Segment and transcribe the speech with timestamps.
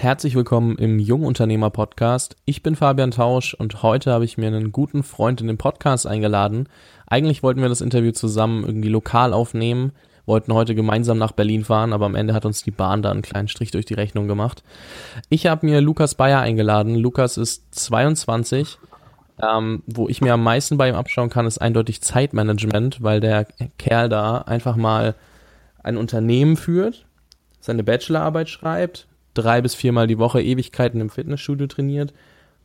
[0.00, 2.36] Herzlich willkommen im Jungunternehmer Podcast.
[2.44, 6.06] Ich bin Fabian Tausch und heute habe ich mir einen guten Freund in den Podcast
[6.06, 6.68] eingeladen.
[7.08, 9.90] Eigentlich wollten wir das Interview zusammen irgendwie lokal aufnehmen,
[10.24, 13.22] wollten heute gemeinsam nach Berlin fahren, aber am Ende hat uns die Bahn da einen
[13.22, 14.62] kleinen Strich durch die Rechnung gemacht.
[15.30, 16.94] Ich habe mir Lukas Bayer eingeladen.
[16.94, 18.78] Lukas ist 22.
[19.42, 23.48] Ähm, wo ich mir am meisten bei ihm abschauen kann, ist eindeutig Zeitmanagement, weil der
[23.78, 25.16] Kerl da einfach mal
[25.82, 27.04] ein Unternehmen führt,
[27.58, 29.08] seine Bachelorarbeit schreibt,
[29.38, 32.12] drei bis viermal die Woche Ewigkeiten im Fitnessstudio trainiert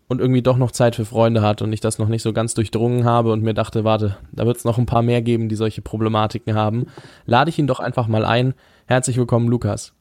[0.07, 2.53] und irgendwie doch noch Zeit für Freunde hat und ich das noch nicht so ganz
[2.53, 5.55] durchdrungen habe und mir dachte, warte, da wird es noch ein paar mehr geben, die
[5.55, 6.87] solche Problematiken haben,
[7.25, 8.53] lade ich ihn doch einfach mal ein.
[8.85, 9.93] Herzlich willkommen, Lukas.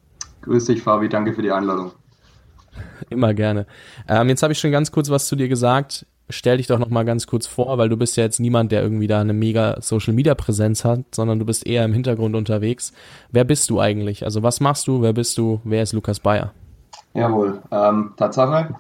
[0.42, 1.92] Grüß dich, Fabi, danke für die Einladung.
[3.11, 3.66] Immer gerne.
[4.09, 6.06] Ähm, jetzt habe ich schon ganz kurz was zu dir gesagt.
[6.30, 8.83] Stell dich doch noch mal ganz kurz vor, weil du bist ja jetzt niemand, der
[8.83, 12.92] irgendwie da eine mega Social Media Präsenz hat, sondern du bist eher im Hintergrund unterwegs.
[13.30, 14.25] Wer bist du eigentlich?
[14.25, 15.02] Also was machst du?
[15.02, 15.61] Wer bist du?
[15.64, 16.55] Wer ist Lukas Bayer?
[17.15, 18.75] Jawohl, ähm, Tatsache.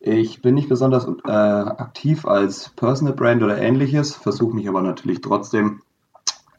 [0.00, 5.20] Ich bin nicht besonders äh, aktiv als Personal Brand oder ähnliches, versuche mich aber natürlich
[5.20, 5.80] trotzdem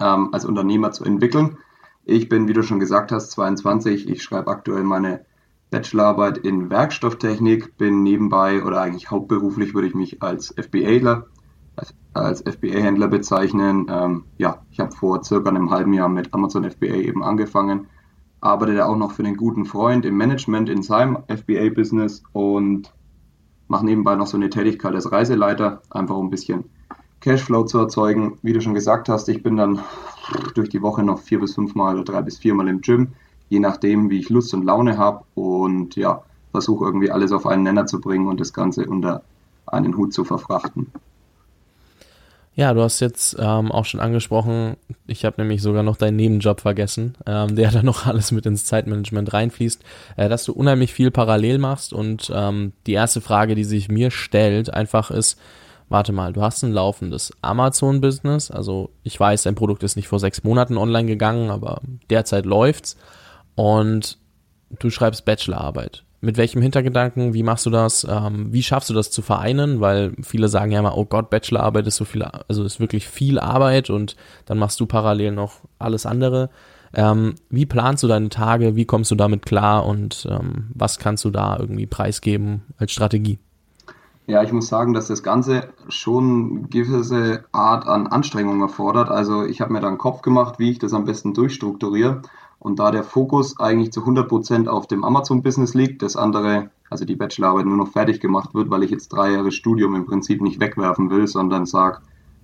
[0.02, 1.58] ähm, als Unternehmer zu entwickeln.
[2.04, 4.10] Ich bin, wie du schon gesagt hast, 22.
[4.10, 5.26] Ich schreibe aktuell meine
[5.70, 11.28] Bachelorarbeit in Werkstofftechnik, bin nebenbei oder eigentlich hauptberuflich würde ich mich als FBAler,
[11.76, 13.86] als, als FBA-Händler bezeichnen.
[13.90, 17.88] Ähm, ja, ich habe vor circa einem halben Jahr mit Amazon FBA eben angefangen
[18.42, 22.94] arbeitet auch noch für einen guten Freund im Management in seinem FBA-Business und
[23.68, 26.66] mache nebenbei noch so eine Tätigkeit als Reiseleiter, einfach um ein bisschen
[27.22, 28.38] Cashflow zu erzeugen.
[28.42, 29.80] Wie du schon gesagt hast, ich bin dann
[30.56, 33.10] durch die Woche noch vier bis fünf Mal oder drei bis vier Mal im Gym,
[33.50, 37.64] je nachdem, wie ich Lust und Laune habe und ja, versuche irgendwie alles auf einen
[37.64, 39.24] Nenner zu bringen und das Ganze unter
[39.68, 40.92] einen Hut zu verfrachten.
[42.60, 44.76] Ja, du hast jetzt ähm, auch schon angesprochen,
[45.08, 48.66] ich habe nämlich sogar noch deinen Nebenjob vergessen, ähm, der da noch alles mit ins
[48.66, 49.82] Zeitmanagement reinfließt,
[50.18, 54.12] äh, dass du unheimlich viel parallel machst und ähm, die erste Frage, die sich mir
[54.12, 55.40] stellt, einfach ist,
[55.88, 60.20] warte mal, du hast ein laufendes Amazon-Business, also ich weiß, dein Produkt ist nicht vor
[60.20, 62.98] sechs Monaten online gegangen, aber derzeit läuft's
[63.56, 64.18] und
[64.80, 69.12] du schreibst Bachelorarbeit mit welchem Hintergedanken, wie machst du das, ähm, wie schaffst du das
[69.12, 72.80] zu vereinen, weil viele sagen ja immer, oh Gott, Bachelorarbeit ist so viel, also ist
[72.80, 74.16] wirklich viel Arbeit und
[74.46, 76.50] dann machst du parallel noch alles andere.
[76.94, 81.24] Ähm, wie planst du deine Tage, wie kommst du damit klar und ähm, was kannst
[81.24, 83.38] du da irgendwie preisgeben als Strategie?
[84.26, 89.10] Ja, ich muss sagen, dass das Ganze schon gewisse Art an Anstrengung erfordert.
[89.10, 92.22] Also ich habe mir da einen Kopf gemacht, wie ich das am besten durchstrukturiere.
[92.60, 97.16] Und da der Fokus eigentlich zu 100% auf dem Amazon-Business liegt, das andere, also die
[97.16, 100.60] Bachelorarbeit nur noch fertig gemacht wird, weil ich jetzt drei Jahre Studium im Prinzip nicht
[100.60, 102.00] wegwerfen will, sondern sage,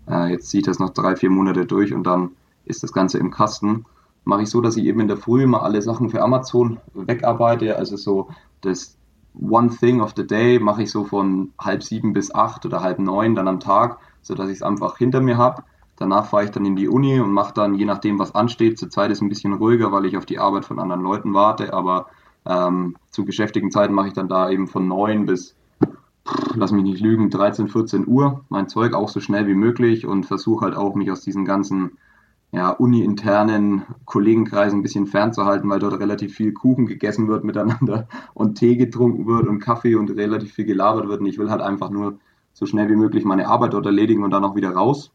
[0.10, 2.32] äh, jetzt ziehe ich das noch drei, vier Monate durch und dann
[2.64, 3.86] ist das Ganze im Kasten,
[4.24, 7.78] mache ich so, dass ich eben in der Früh immer alle Sachen für Amazon wegarbeite.
[7.78, 8.30] Also so
[8.62, 8.98] das
[9.40, 13.00] One Thing of the Day mache ich so von halb sieben bis acht oder halb
[13.00, 15.64] neun dann am Tag, sodass ich es einfach hinter mir habe
[15.98, 19.12] Danach fahre ich dann in die Uni und mache dann, je nachdem, was ansteht, zurzeit
[19.12, 22.08] ist ein bisschen ruhiger, weil ich auf die Arbeit von anderen Leuten warte, aber
[22.46, 25.56] ähm, zu geschäftigen Zeiten mache ich dann da eben von 9 bis,
[26.54, 30.26] lass mich nicht lügen, 13, 14 Uhr mein Zeug auch so schnell wie möglich und
[30.26, 31.98] versuche halt auch, mich aus diesen ganzen
[32.52, 38.56] ja, uni-internen Kollegenkreisen ein bisschen fernzuhalten, weil dort relativ viel Kuchen gegessen wird miteinander und
[38.58, 41.20] Tee getrunken wird und Kaffee und relativ viel gelabert wird.
[41.20, 42.18] Und ich will halt einfach nur
[42.54, 45.12] so schnell wie möglich meine Arbeit dort erledigen und dann auch wieder raus.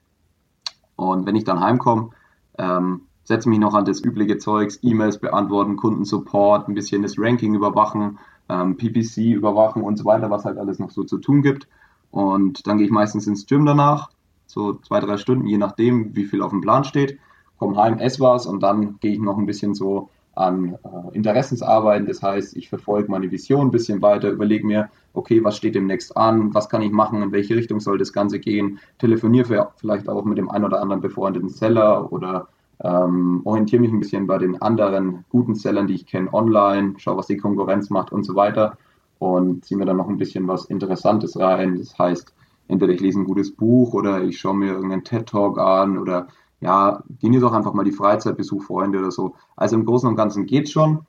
[1.01, 2.11] Und wenn ich dann heimkomme,
[2.59, 7.55] ähm, setze mich noch an das übliche Zeugs, E-Mails beantworten, Kundensupport, ein bisschen das Ranking
[7.55, 8.19] überwachen,
[8.49, 11.69] ähm, PPC überwachen und so weiter, was halt alles noch so zu tun gibt.
[12.11, 14.11] Und dann gehe ich meistens ins Gym danach,
[14.47, 17.19] so zwei, drei Stunden, je nachdem, wie viel auf dem Plan steht.
[17.59, 20.11] Komme heim, esse was und dann gehe ich noch ein bisschen so
[20.41, 22.07] an äh, Interessensarbeiten.
[22.07, 26.17] Das heißt, ich verfolge meine Vision ein bisschen weiter, überlege mir, okay, was steht demnächst
[26.17, 30.25] an, was kann ich machen, in welche Richtung soll das Ganze gehen, telefoniere vielleicht auch
[30.25, 32.49] mit dem einen oder anderen befreundeten Seller oder
[32.83, 37.19] ähm, orientiere mich ein bisschen bei den anderen guten Sellern, die ich kenne, online, schaue,
[37.19, 38.79] was die Konkurrenz macht und so weiter
[39.19, 41.77] und ziehe mir dann noch ein bisschen was Interessantes rein.
[41.77, 42.35] Das heißt,
[42.69, 46.29] entweder ich lese ein gutes Buch oder ich schaue mir irgendeinen TED-Talk an oder
[46.61, 49.35] ja, genieße auch einfach mal die Freizeit, besuch Freunde oder so.
[49.57, 51.07] Also im Großen und Ganzen geht's schon.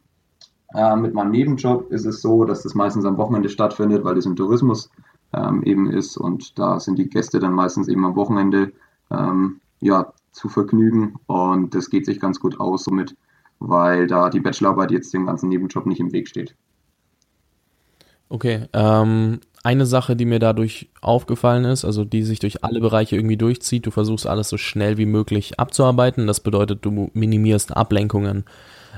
[0.73, 4.25] Äh, mit meinem Nebenjob ist es so, dass das meistens am Wochenende stattfindet, weil es
[4.25, 4.89] im Tourismus
[5.33, 8.71] ähm, eben ist und da sind die Gäste dann meistens eben am Wochenende
[9.09, 13.15] ähm, ja, zu vergnügen und das geht sich ganz gut aus somit,
[13.59, 16.55] weil da die Bachelorarbeit jetzt dem ganzen Nebenjob nicht im Weg steht.
[18.31, 23.17] Okay, ähm, eine Sache, die mir dadurch aufgefallen ist, also die sich durch alle Bereiche
[23.17, 26.27] irgendwie durchzieht, du versuchst alles so schnell wie möglich abzuarbeiten.
[26.27, 28.45] Das bedeutet, du minimierst Ablenkungen,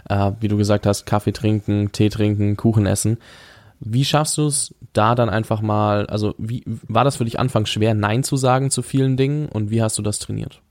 [0.08, 3.18] äh, wie du gesagt hast, Kaffee trinken, Tee trinken, Kuchen essen.
[3.80, 7.72] Wie schaffst du es, da dann einfach mal, also wie war das für dich anfangs
[7.72, 10.62] schwer, Nein zu sagen zu vielen Dingen und wie hast du das trainiert?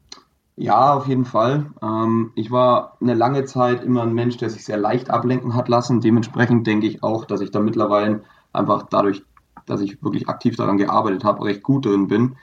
[0.55, 1.67] Ja, auf jeden Fall.
[1.83, 5.69] Ähm, ich war eine lange Zeit immer ein Mensch, der sich sehr leicht ablenken hat
[5.69, 6.01] lassen.
[6.01, 9.23] Dementsprechend denke ich auch, dass ich da mittlerweile einfach dadurch,
[9.67, 12.37] dass ich wirklich aktiv daran gearbeitet habe, recht gut drin bin.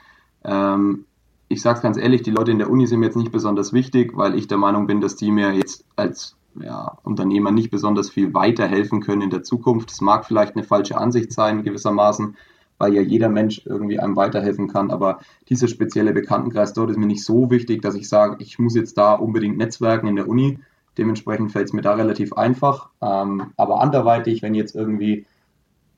[0.44, 1.04] Ähm,
[1.48, 3.72] ich sage es ganz ehrlich, die Leute in der Uni sind mir jetzt nicht besonders
[3.72, 8.10] wichtig, weil ich der Meinung bin, dass die mir jetzt als ja, Unternehmer nicht besonders
[8.10, 9.90] viel weiterhelfen können in der Zukunft.
[9.90, 12.36] Das mag vielleicht eine falsche Ansicht sein, gewissermaßen,
[12.78, 14.90] weil ja jeder Mensch irgendwie einem weiterhelfen kann.
[14.90, 18.74] Aber dieser spezielle Bekanntenkreis dort ist mir nicht so wichtig, dass ich sage, ich muss
[18.74, 20.58] jetzt da unbedingt netzwerken in der Uni.
[20.98, 22.90] Dementsprechend fällt es mir da relativ einfach.
[23.00, 25.26] Ähm, aber anderweitig, wenn jetzt irgendwie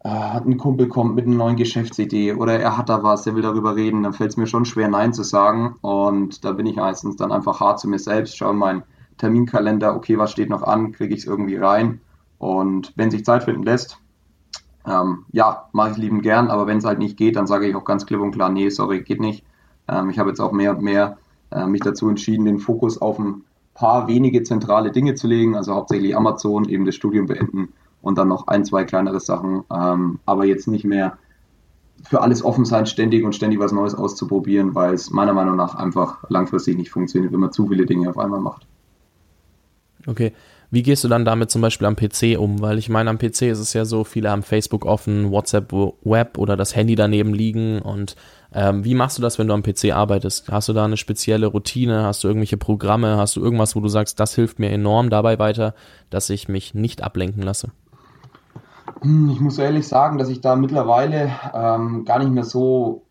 [0.08, 3.76] ein Kumpel kommt mit einer neuen Geschäftsidee oder er hat da was, der will darüber
[3.76, 5.76] reden, dann fällt es mir schon schwer, Nein zu sagen.
[5.80, 8.82] Und da bin ich meistens dann einfach hart zu mir selbst, schaue mein
[9.18, 12.00] Terminkalender, okay, was steht noch an, kriege ich es irgendwie rein.
[12.38, 13.98] Und wenn sich Zeit finden lässt,
[14.84, 17.76] ähm, ja, mache ich lieben gern, aber wenn es halt nicht geht, dann sage ich
[17.76, 19.44] auch ganz klipp und klar, nee, sorry, geht nicht.
[19.86, 21.18] Ähm, ich habe jetzt auch mehr und mehr
[21.52, 23.44] äh, mich dazu entschieden, den Fokus auf ein
[23.74, 27.68] paar wenige zentrale Dinge zu legen, also hauptsächlich Amazon, eben das Studium beenden
[28.02, 31.16] und dann noch ein, zwei kleinere Sachen, ähm, aber jetzt nicht mehr
[32.04, 35.76] für alles offen sein, ständig und ständig was Neues auszuprobieren, weil es meiner Meinung nach
[35.76, 38.66] einfach langfristig nicht funktioniert, wenn man zu viele Dinge auf einmal macht.
[40.06, 40.32] Okay.
[40.70, 42.62] Wie gehst du dann damit zum Beispiel am PC um?
[42.62, 46.38] Weil ich meine, am PC ist es ja so, viele haben Facebook offen, WhatsApp Web
[46.38, 47.82] oder das Handy daneben liegen.
[47.82, 48.16] Und
[48.54, 50.50] ähm, wie machst du das, wenn du am PC arbeitest?
[50.50, 52.04] Hast du da eine spezielle Routine?
[52.04, 53.18] Hast du irgendwelche Programme?
[53.18, 55.74] Hast du irgendwas, wo du sagst, das hilft mir enorm dabei weiter,
[56.08, 57.70] dass ich mich nicht ablenken lasse?
[59.02, 63.02] Hm, ich muss ehrlich sagen, dass ich da mittlerweile ähm, gar nicht mehr so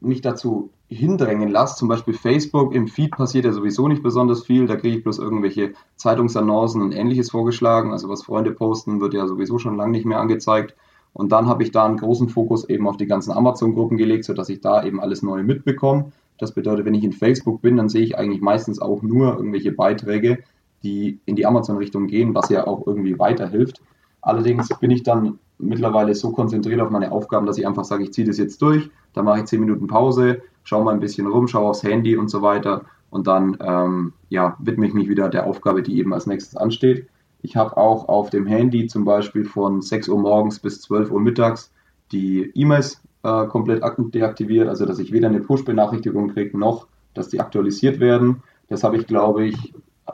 [0.00, 1.76] mich dazu hindrängen lasse.
[1.76, 4.66] Zum Beispiel Facebook, im Feed passiert ja sowieso nicht besonders viel.
[4.66, 7.92] Da kriege ich bloß irgendwelche Zeitungsannoncen und ähnliches vorgeschlagen.
[7.92, 10.76] Also was Freunde posten, wird ja sowieso schon lange nicht mehr angezeigt.
[11.12, 14.48] Und dann habe ich da einen großen Fokus eben auf die ganzen Amazon-Gruppen gelegt, sodass
[14.48, 16.12] ich da eben alles Neue mitbekomme.
[16.38, 19.72] Das bedeutet, wenn ich in Facebook bin, dann sehe ich eigentlich meistens auch nur irgendwelche
[19.72, 20.40] Beiträge,
[20.82, 23.80] die in die Amazon-Richtung gehen, was ja auch irgendwie weiterhilft.
[24.26, 28.12] Allerdings bin ich dann mittlerweile so konzentriert auf meine Aufgaben, dass ich einfach sage, ich
[28.12, 31.46] ziehe das jetzt durch, dann mache ich 10 Minuten Pause, schaue mal ein bisschen rum,
[31.46, 35.46] schaue aufs Handy und so weiter und dann ähm, ja, widme ich mich wieder der
[35.46, 37.06] Aufgabe, die eben als nächstes ansteht.
[37.40, 41.20] Ich habe auch auf dem Handy zum Beispiel von 6 Uhr morgens bis 12 Uhr
[41.20, 41.72] mittags
[42.10, 47.38] die E-Mails äh, komplett deaktiviert, also dass ich weder eine Push-Benachrichtigung kriege, noch dass die
[47.38, 48.42] aktualisiert werden.
[48.68, 49.72] Das habe ich, glaube ich,
[50.08, 50.12] äh,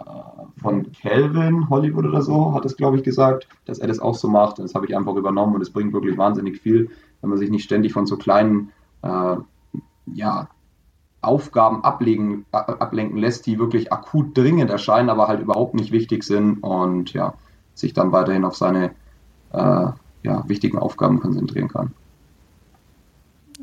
[0.62, 4.28] von Calvin Hollywood oder so, hat es, glaube ich, gesagt, dass er das auch so
[4.28, 4.58] macht.
[4.58, 7.64] Das habe ich einfach übernommen und es bringt wirklich wahnsinnig viel, wenn man sich nicht
[7.64, 8.70] ständig von so kleinen
[9.02, 9.36] äh,
[10.06, 10.48] ja,
[11.20, 16.58] Aufgaben ablegen, ablenken lässt, die wirklich akut dringend erscheinen, aber halt überhaupt nicht wichtig sind
[16.62, 17.34] und ja,
[17.74, 18.90] sich dann weiterhin auf seine
[19.52, 19.86] äh,
[20.22, 21.92] ja, wichtigen Aufgaben konzentrieren kann.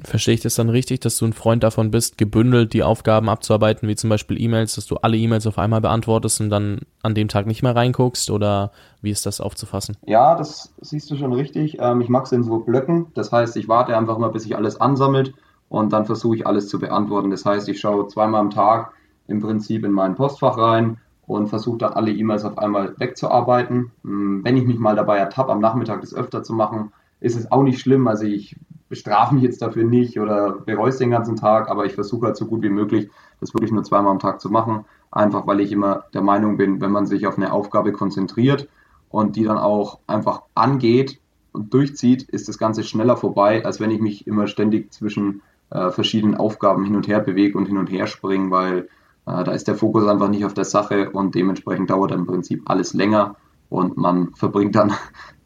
[0.04, 3.88] Verstehe ich das dann richtig, dass du ein Freund davon bist, gebündelt die Aufgaben abzuarbeiten,
[3.88, 7.28] wie zum Beispiel E-Mails, dass du alle E-Mails auf einmal beantwortest und dann an dem
[7.28, 9.98] Tag nicht mehr reinguckst oder wie ist das aufzufassen?
[10.06, 11.78] Ja, das siehst du schon richtig.
[11.80, 13.08] Ähm, ich mache es in so Blöcken.
[13.14, 15.34] Das heißt, ich warte einfach mal, bis sich alles ansammelt
[15.70, 17.30] und dann versuche ich alles zu beantworten.
[17.30, 18.94] Das heißt, ich schaue zweimal am Tag
[19.28, 20.98] im Prinzip in mein Postfach rein
[21.28, 23.92] und versuche dann alle E-Mails auf einmal wegzuarbeiten.
[24.04, 27.52] Hm, wenn ich mich mal dabei ertappe, am Nachmittag das öfter zu machen, ist es
[27.52, 28.08] auch nicht schlimm.
[28.08, 28.56] Also ich
[28.90, 32.38] bestrafe mich jetzt dafür nicht oder bereue es den ganzen Tag, aber ich versuche halt
[32.38, 34.86] so gut wie möglich, das wirklich nur zweimal am Tag zu machen.
[35.12, 38.68] Einfach weil ich immer der Meinung bin, wenn man sich auf eine Aufgabe konzentriert
[39.10, 41.20] und die dann auch einfach angeht
[41.52, 45.90] und durchzieht, ist das Ganze schneller vorbei, als wenn ich mich immer ständig zwischen äh,
[45.92, 48.90] verschiedenen Aufgaben hin und her bewege und hin und her springe, weil
[49.26, 52.28] äh, da ist der Fokus einfach nicht auf der Sache und dementsprechend dauert dann im
[52.28, 53.36] Prinzip alles länger
[53.70, 54.94] und man verbringt dann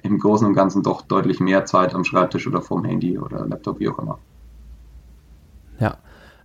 [0.04, 3.80] im Großen und Ganzen doch deutlich mehr Zeit am Schreibtisch oder vorm Handy oder Laptop,
[3.80, 4.20] wie auch immer.
[5.80, 5.98] Ja.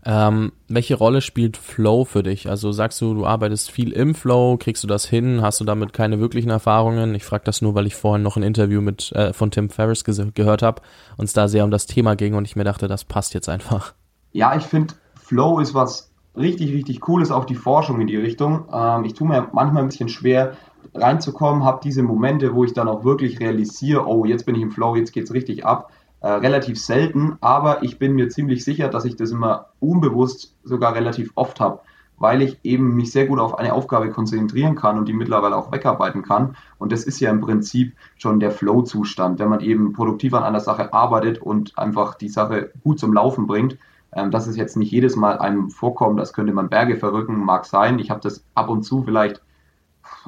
[0.06, 2.48] Ähm, welche Rolle spielt Flow für dich?
[2.48, 5.42] Also sagst du, du arbeitest viel im Flow, kriegst du das hin?
[5.42, 7.14] Hast du damit keine wirklichen Erfahrungen?
[7.14, 10.04] Ich frage das nur, weil ich vorhin noch ein Interview mit äh, von Tim Ferriss
[10.04, 10.82] ge gehört habe
[11.16, 13.48] und es da sehr um das Thema ging und ich mir dachte, das passt jetzt
[13.48, 13.92] einfach.
[14.32, 18.66] Ja, ich finde, Flow ist was richtig, richtig Cooles, auch die Forschung in die Richtung.
[18.72, 20.56] Ähm, ich tue mir manchmal ein bisschen schwer,
[20.94, 24.70] reinzukommen, habe diese Momente, wo ich dann auch wirklich realisiere, oh, jetzt bin ich im
[24.70, 25.90] Flow, jetzt geht es richtig ab
[26.20, 30.94] äh, relativ selten, aber ich bin mir ziemlich sicher, dass ich das immer unbewusst sogar
[30.94, 31.80] relativ oft habe,
[32.18, 35.70] weil ich eben mich sehr gut auf eine Aufgabe konzentrieren kann und die mittlerweile auch
[35.70, 36.56] wegarbeiten kann.
[36.78, 40.60] Und das ist ja im Prinzip schon der Flow-Zustand, wenn man eben produktiv an einer
[40.60, 43.78] Sache arbeitet und einfach die Sache gut zum Laufen bringt.
[44.10, 47.66] Ähm, dass es jetzt nicht jedes Mal einem vorkommt, das könnte man Berge verrücken, mag
[47.66, 47.98] sein.
[47.98, 49.42] Ich habe das ab und zu vielleicht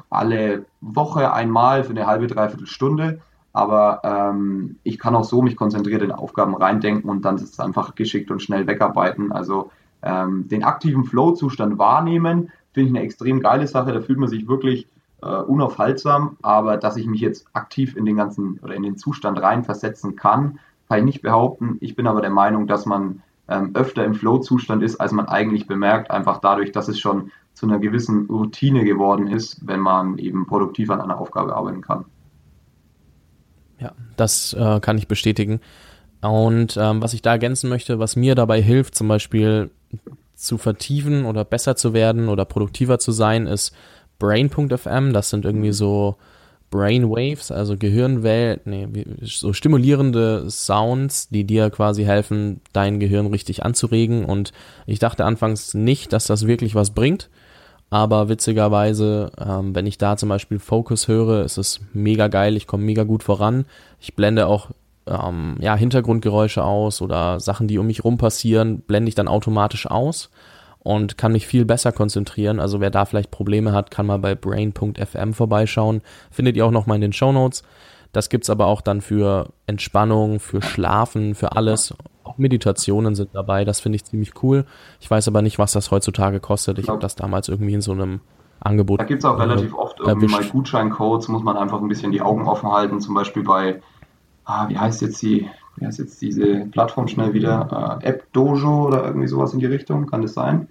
[0.09, 3.21] alle Woche einmal für eine halbe, dreiviertel Stunde
[3.53, 7.59] Aber ähm, ich kann auch so mich konzentriert in Aufgaben reindenken und dann ist es
[7.59, 9.31] einfach geschickt und schnell wegarbeiten.
[9.31, 13.91] Also ähm, den aktiven Flow-Zustand wahrnehmen, finde ich eine extrem geile Sache.
[13.91, 14.87] Da fühlt man sich wirklich
[15.21, 16.37] äh, unaufhaltsam.
[16.41, 20.59] Aber dass ich mich jetzt aktiv in den ganzen oder in den Zustand reinversetzen kann,
[20.87, 21.77] kann ich nicht behaupten.
[21.81, 25.67] Ich bin aber der Meinung, dass man ähm, öfter im Flow-Zustand ist, als man eigentlich
[25.67, 30.47] bemerkt, einfach dadurch, dass es schon zu einer gewissen Routine geworden ist, wenn man eben
[30.47, 32.05] produktiv an einer Aufgabe arbeiten kann.
[33.79, 35.59] Ja, das äh, kann ich bestätigen.
[36.21, 39.71] Und ähm, was ich da ergänzen möchte, was mir dabei hilft, zum Beispiel
[40.35, 43.75] zu vertiefen oder besser zu werden oder produktiver zu sein, ist
[44.19, 45.13] Brain.fm.
[45.13, 46.17] Das sind irgendwie so
[46.71, 48.87] Brainwaves, also Gehirnwellen, nee,
[49.21, 54.25] so stimulierende Sounds, die dir quasi helfen, dein Gehirn richtig anzuregen.
[54.25, 54.53] Und
[54.87, 57.29] ich dachte anfangs nicht, dass das wirklich was bringt.
[57.89, 62.67] Aber witzigerweise, ähm, wenn ich da zum Beispiel Focus höre, ist es mega geil, ich
[62.67, 63.65] komme mega gut voran.
[63.99, 64.69] Ich blende auch
[65.07, 69.87] ähm, ja, Hintergrundgeräusche aus oder Sachen, die um mich rum passieren, blende ich dann automatisch
[69.87, 70.29] aus
[70.83, 72.59] und kann mich viel besser konzentrieren.
[72.59, 76.01] Also wer da vielleicht Probleme hat, kann mal bei brain.fm vorbeischauen.
[76.31, 77.63] Findet ihr auch nochmal in den Show Notes.
[78.13, 81.93] Das gibt's aber auch dann für Entspannung, für Schlafen, für alles.
[82.23, 84.65] Auch Meditationen sind dabei, das finde ich ziemlich cool.
[84.99, 86.77] Ich weiß aber nicht, was das heutzutage kostet.
[86.77, 88.19] Ich habe das damals irgendwie in so einem
[88.59, 88.99] Angebot.
[88.99, 92.21] Da gibt es auch relativ oft irgendwie mal Gutscheincodes, muss man einfach ein bisschen die
[92.21, 93.81] Augen offen halten, zum Beispiel bei,
[94.45, 97.99] ah, wie heißt jetzt die, wie heißt jetzt diese Plattform schnell wieder?
[98.01, 100.67] Äh, App Dojo oder irgendwie sowas in die Richtung, kann das sein?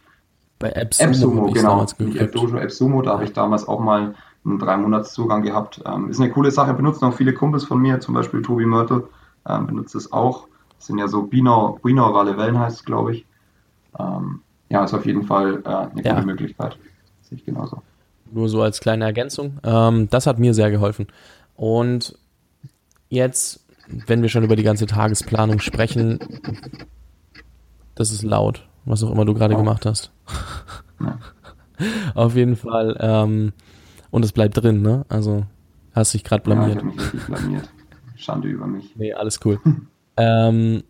[0.59, 1.87] Bei AppSumo, AppSumo genau.
[2.17, 4.15] App Dojo, AppSumo, da habe ich damals auch mal
[4.45, 5.83] einen drei Monats Zugang gehabt.
[5.87, 9.05] Ähm, ist eine coole Sache, benutzen auch viele Kumpels von mir, zum Beispiel Tobi Mörtel
[9.49, 10.49] ähm, benutzt es auch.
[10.77, 13.27] Das sind ja so binaurale Wellen, heißt es, glaube ich.
[13.99, 16.15] Ähm, ja, ist auf jeden Fall äh, eine ja.
[16.15, 16.79] gute Möglichkeit.
[17.23, 17.83] Sehe ich genauso.
[18.31, 19.59] Nur so als kleine Ergänzung.
[19.65, 21.09] Ähm, das hat mir sehr geholfen.
[21.57, 22.17] Und
[23.09, 23.67] jetzt,
[24.07, 26.19] wenn wir schon über die ganze Tagesplanung sprechen,
[27.95, 30.13] das ist laut, was auch immer du gerade gemacht hast.
[32.15, 32.97] Auf jeden Fall.
[33.01, 33.53] Ähm,
[34.11, 35.05] und es bleibt drin, ne?
[35.09, 35.45] Also
[35.95, 36.77] hast dich gerade blamiert.
[36.77, 37.71] Ja, ich mich richtig blamiert.
[38.17, 38.95] Schande über mich.
[38.97, 39.59] Nee, alles cool.
[40.17, 40.83] ähm,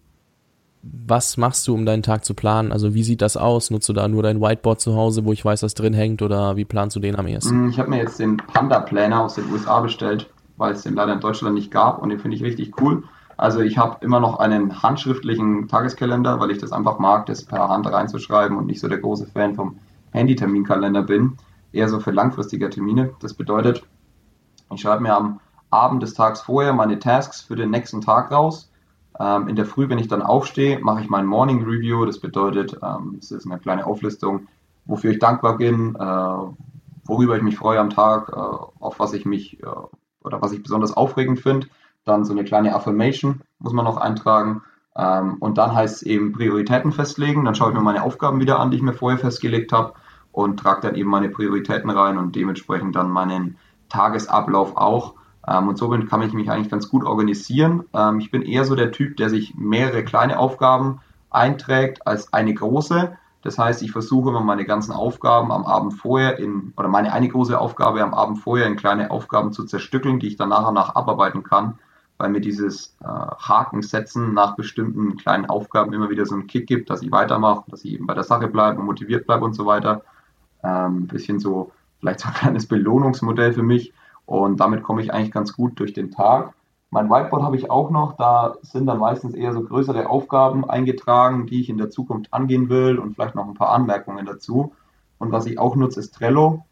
[0.82, 2.72] was machst du, um deinen Tag zu planen?
[2.72, 3.70] Also wie sieht das aus?
[3.70, 6.56] Nutzt du da nur dein Whiteboard zu Hause, wo ich weiß, was drin hängt, oder
[6.56, 7.66] wie planst du den am ersten?
[7.66, 10.30] Mm, ich habe mir jetzt den Panda Planner aus den USA bestellt,
[10.60, 13.04] weil es den leider in Deutschland nicht gab und den finde ich richtig cool.
[13.38, 17.70] Also ich habe immer noch einen handschriftlichen Tageskalender, weil ich das einfach mag, das per
[17.70, 19.78] Hand reinzuschreiben und nicht so der große Fan vom
[20.12, 21.38] Handy-Terminkalender bin.
[21.72, 23.14] Eher so für langfristige Termine.
[23.20, 23.82] Das bedeutet,
[24.70, 25.40] ich schreibe mir am
[25.70, 28.70] Abend des Tags vorher meine Tasks für den nächsten Tag raus.
[29.18, 32.04] Ähm, in der Früh, wenn ich dann aufstehe, mache ich mein Morning Review.
[32.04, 34.48] Das bedeutet, ähm, es ist eine kleine Auflistung,
[34.84, 35.98] wofür ich dankbar bin, äh,
[37.06, 39.66] worüber ich mich freue am Tag, äh, auf was ich mich äh,
[40.22, 41.68] oder was ich besonders aufregend finde.
[42.04, 44.62] Dann so eine kleine Affirmation muss man noch eintragen.
[44.96, 47.44] Ähm, und dann heißt es eben Prioritäten festlegen.
[47.44, 49.94] Dann schaue ich mir meine Aufgaben wieder an, die ich mir vorher festgelegt habe
[50.32, 53.58] und trage dann eben meine Prioritäten rein und dementsprechend dann meinen
[53.88, 55.14] Tagesablauf auch.
[55.46, 57.84] Ähm, und somit kann ich mich eigentlich ganz gut organisieren.
[57.94, 61.00] Ähm, ich bin eher so der Typ, der sich mehrere kleine Aufgaben
[61.30, 63.16] einträgt als eine große.
[63.42, 67.28] Das heißt, ich versuche immer meine ganzen Aufgaben am Abend vorher in, oder meine eine
[67.28, 70.74] große Aufgabe am Abend vorher in kleine Aufgaben zu zerstückeln, die ich dann nach und
[70.74, 71.78] nach abarbeiten kann,
[72.18, 76.66] weil mir dieses äh, Haken setzen nach bestimmten kleinen Aufgaben immer wieder so einen Kick
[76.66, 79.54] gibt, dass ich weitermache, dass ich eben bei der Sache bleibe und motiviert bleibe und
[79.54, 80.02] so weiter.
[80.62, 83.94] Ähm, bisschen so, vielleicht so ein kleines Belohnungsmodell für mich.
[84.26, 86.52] Und damit komme ich eigentlich ganz gut durch den Tag.
[86.90, 88.16] Mein Whiteboard habe ich auch noch.
[88.16, 92.68] Da sind dann meistens eher so größere Aufgaben eingetragen, die ich in der Zukunft angehen
[92.68, 94.72] will und vielleicht noch ein paar Anmerkungen dazu.
[95.18, 96.64] Und was ich auch nutze, ist Trello.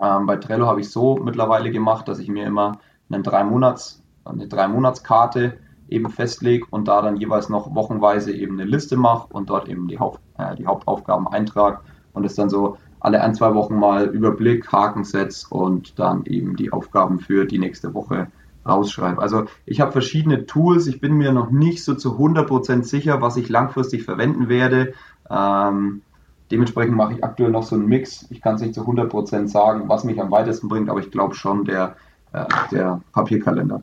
[0.00, 2.78] Ähm, bei Trello habe ich so mittlerweile gemacht, dass ich mir immer
[3.10, 8.60] einen drei Monats, eine drei Monatskarte eben festlege und da dann jeweils noch wochenweise eben
[8.60, 11.80] eine Liste mache und dort eben die, Haupt, äh, die Hauptaufgaben eintrage
[12.12, 16.56] und es dann so alle ein, zwei Wochen mal Überblick, Haken setze und dann eben
[16.56, 18.28] die Aufgaben für die nächste Woche
[18.68, 19.20] rausschreibe.
[19.20, 23.36] Also ich habe verschiedene Tools, ich bin mir noch nicht so zu 100% sicher, was
[23.36, 24.94] ich langfristig verwenden werde.
[25.30, 26.02] Ähm,
[26.50, 28.26] dementsprechend mache ich aktuell noch so einen Mix.
[28.30, 31.34] Ich kann es nicht zu 100% sagen, was mich am weitesten bringt, aber ich glaube
[31.34, 31.96] schon der,
[32.32, 33.82] äh, der Papierkalender.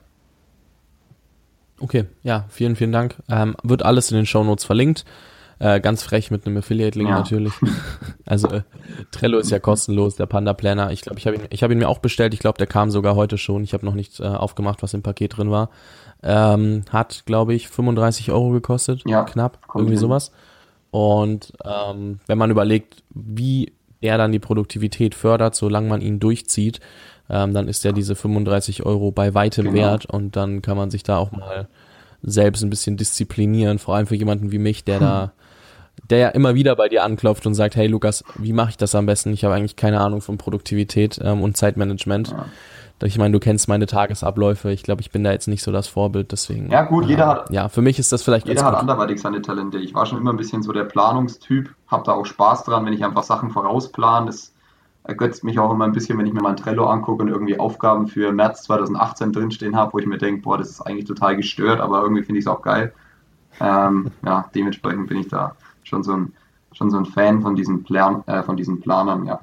[1.79, 3.15] Okay, ja, vielen, vielen Dank.
[3.29, 5.03] Ähm, wird alles in den Show Notes verlinkt.
[5.59, 7.17] Äh, ganz frech mit einem Affiliate-Link ja.
[7.17, 7.53] natürlich.
[8.27, 8.63] Also äh,
[9.11, 10.91] Trello ist ja kostenlos, der Panda Planner.
[10.91, 12.33] Ich glaube, ich habe ihn, ich hab ihn mir auch bestellt.
[12.33, 13.63] Ich glaube, der kam sogar heute schon.
[13.63, 15.69] Ich habe noch nicht äh, aufgemacht, was im Paket drin war.
[16.23, 19.03] Ähm, hat, glaube ich, 35 Euro gekostet.
[19.05, 19.59] Ja, knapp.
[19.75, 19.99] Irgendwie hin.
[19.99, 20.31] sowas.
[20.89, 26.79] Und ähm, wenn man überlegt, wie er dann die Produktivität fördert, solange man ihn durchzieht,
[27.29, 29.77] ähm, dann ist ja diese 35 Euro bei weitem genau.
[29.77, 31.67] wert und dann kann man sich da auch mal
[32.23, 35.05] selbst ein bisschen disziplinieren, vor allem für jemanden wie mich, der hm.
[35.05, 35.33] da
[36.09, 38.95] der ja immer wieder bei dir anklopft und sagt, hey Lukas, wie mache ich das
[38.95, 39.33] am besten?
[39.33, 42.29] Ich habe eigentlich keine Ahnung von Produktivität ähm, und Zeitmanagement.
[42.29, 42.45] Ja.
[43.03, 44.71] Ich meine, du kennst meine Tagesabläufe.
[44.71, 46.71] Ich glaube, ich bin da jetzt nicht so das Vorbild, deswegen.
[46.71, 47.49] Ja, gut, jeder äh, hat.
[47.51, 48.47] Ja, für mich ist das vielleicht.
[48.47, 49.79] Jeder hat anderweitig seine Talente.
[49.79, 52.93] Ich war schon immer ein bisschen so der Planungstyp, habe da auch Spaß dran, wenn
[52.93, 54.27] ich einfach Sachen vorausplan.
[54.27, 54.53] Das
[55.03, 58.07] ergötzt mich auch immer ein bisschen, wenn ich mir mein Trello angucke und irgendwie Aufgaben
[58.07, 61.81] für März 2018 drinstehen habe, wo ich mir denke, boah, das ist eigentlich total gestört,
[61.81, 62.93] aber irgendwie finde ich es auch geil.
[63.59, 66.33] Ähm, ja, dementsprechend bin ich da schon so ein,
[66.73, 69.39] schon so ein Fan von diesen, Plan, äh, von diesen Planern, ja.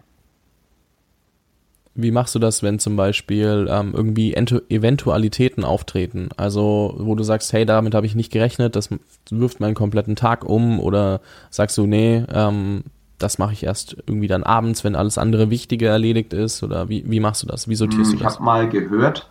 [1.95, 6.31] Wie machst du das, wenn zum Beispiel ähm, irgendwie Eventualitäten auftreten?
[6.39, 8.89] Also, wo du sagst, hey, damit habe ich nicht gerechnet, das
[9.31, 11.21] wirft meinen kompletten Tag um, oder
[11.51, 12.85] sagst du, nee, ähm,
[13.19, 16.63] das mache ich erst irgendwie dann abends, wenn alles andere Wichtige erledigt ist?
[16.63, 17.69] Oder wie, wie machst du das?
[17.69, 18.33] Wie sortierst hm, du das?
[18.33, 19.29] Ich habe mal gehört,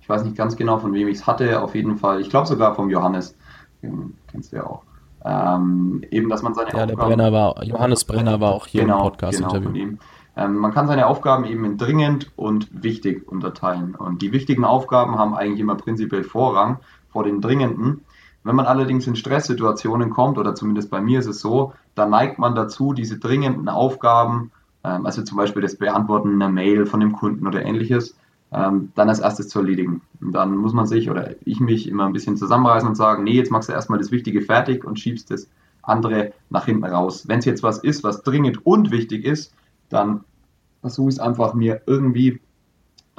[0.00, 2.46] ich weiß nicht ganz genau, von wem ich es hatte, auf jeden Fall, ich glaube
[2.46, 3.34] sogar vom Johannes,
[3.82, 4.82] den kennst du ja auch.
[5.24, 6.96] Ähm, eben, dass man seine ja, Aufgaben...
[6.96, 9.72] der Brenner war, Johannes Brenner war auch hier genau, im Podcast-Interview.
[9.72, 9.98] Genau,
[10.36, 13.96] ähm, man kann seine Aufgaben eben in dringend und wichtig unterteilen.
[13.96, 16.78] Und die wichtigen Aufgaben haben eigentlich immer prinzipiell Vorrang
[17.10, 18.04] vor den dringenden.
[18.44, 22.38] Wenn man allerdings in Stresssituationen kommt, oder zumindest bei mir ist es so, dann neigt
[22.38, 24.52] man dazu, diese dringenden Aufgaben,
[24.84, 28.16] ähm, also zum Beispiel das Beantworten einer Mail von dem Kunden oder ähnliches,
[28.52, 30.02] ähm, dann als erstes zu erledigen.
[30.20, 33.32] Und dann muss man sich oder ich mich immer ein bisschen zusammenreißen und sagen, nee,
[33.32, 35.48] jetzt machst du erstmal das Wichtige fertig und schiebst das
[35.82, 37.28] andere nach hinten raus.
[37.28, 39.54] Wenn es jetzt was ist, was dringend und wichtig ist,
[39.88, 40.24] dann
[40.80, 42.40] versuche ich es einfach mir irgendwie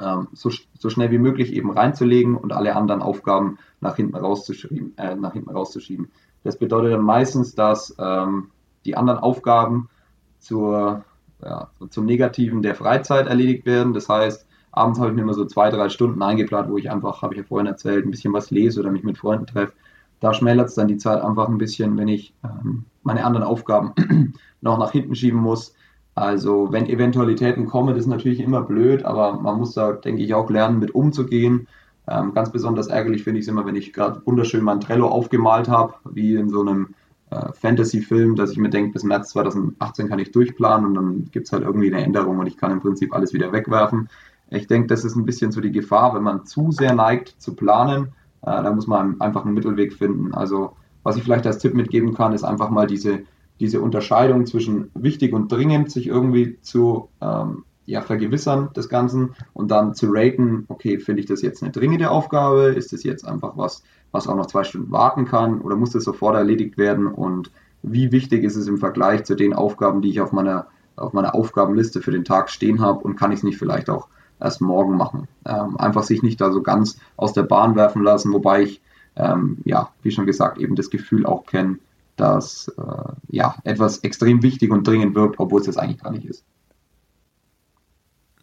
[0.00, 4.96] ähm, so, so schnell wie möglich eben reinzulegen und alle anderen Aufgaben nach hinten rauszuschieben.
[4.96, 6.10] Äh, nach hinten rauszuschieben.
[6.42, 8.50] Das bedeutet dann meistens, dass ähm,
[8.84, 9.90] die anderen Aufgaben
[10.38, 11.04] zur,
[11.42, 13.92] ja, zum Negativen der Freizeit erledigt werden.
[13.92, 17.22] Das heißt, abends habe ich mir immer so zwei, drei Stunden eingeplant, wo ich einfach,
[17.22, 19.72] habe ich ja vorhin erzählt, ein bisschen was lese oder mich mit Freunden treffe.
[20.20, 23.94] Da schmälert es dann die Zeit einfach ein bisschen, wenn ich ähm, meine anderen Aufgaben
[24.60, 25.74] noch nach hinten schieben muss.
[26.14, 30.34] Also wenn Eventualitäten kommen, das ist natürlich immer blöd, aber man muss da, denke ich,
[30.34, 31.66] auch lernen, mit umzugehen.
[32.06, 35.68] Ähm, ganz besonders ärgerlich finde ich es immer, wenn ich gerade wunderschön mein Trello aufgemalt
[35.68, 36.94] habe, wie in so einem
[37.30, 41.46] äh, Fantasy-Film, dass ich mir denke, bis März 2018 kann ich durchplanen und dann gibt
[41.46, 44.08] es halt irgendwie eine Änderung und ich kann im Prinzip alles wieder wegwerfen.
[44.50, 47.54] Ich denke, das ist ein bisschen so die Gefahr, wenn man zu sehr neigt zu
[47.54, 48.08] planen,
[48.42, 50.34] äh, da muss man einfach einen Mittelweg finden.
[50.34, 53.20] Also was ich vielleicht als Tipp mitgeben kann, ist einfach mal diese
[53.60, 59.70] diese Unterscheidung zwischen wichtig und dringend sich irgendwie zu ähm, ja, vergewissern des Ganzen und
[59.70, 62.68] dann zu raten, okay, finde ich das jetzt eine dringende Aufgabe?
[62.68, 63.82] Ist das jetzt einfach was,
[64.12, 67.06] was auch noch zwei Stunden warten kann oder muss das sofort erledigt werden?
[67.06, 67.50] Und
[67.82, 71.34] wie wichtig ist es im Vergleich zu den Aufgaben, die ich auf meiner, auf meiner
[71.34, 74.08] Aufgabenliste für den Tag stehen habe und kann ich es nicht vielleicht auch
[74.40, 75.28] erst morgen machen?
[75.46, 78.80] Ähm, einfach sich nicht da so ganz aus der Bahn werfen lassen, wobei ich,
[79.16, 81.78] ähm, ja, wie schon gesagt, eben das Gefühl auch kenne,
[82.16, 86.26] dass äh, ja, etwas extrem wichtig und dringend wirkt, obwohl es das eigentlich gar nicht
[86.26, 86.44] ist.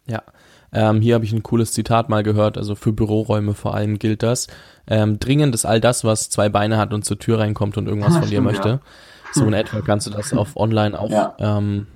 [0.06, 0.22] Ja,
[0.72, 4.22] ähm, hier habe ich ein cooles Zitat mal gehört, also für Büroräume vor allem gilt
[4.22, 4.48] das.
[4.86, 8.16] Ähm, dringend ist all das, was zwei Beine hat und zur Tür reinkommt und irgendwas
[8.18, 8.68] von dir möchte.
[8.68, 8.80] Ja.
[9.32, 11.36] So in etwa kannst du das auf online auch ja.
[11.38, 11.86] ähm,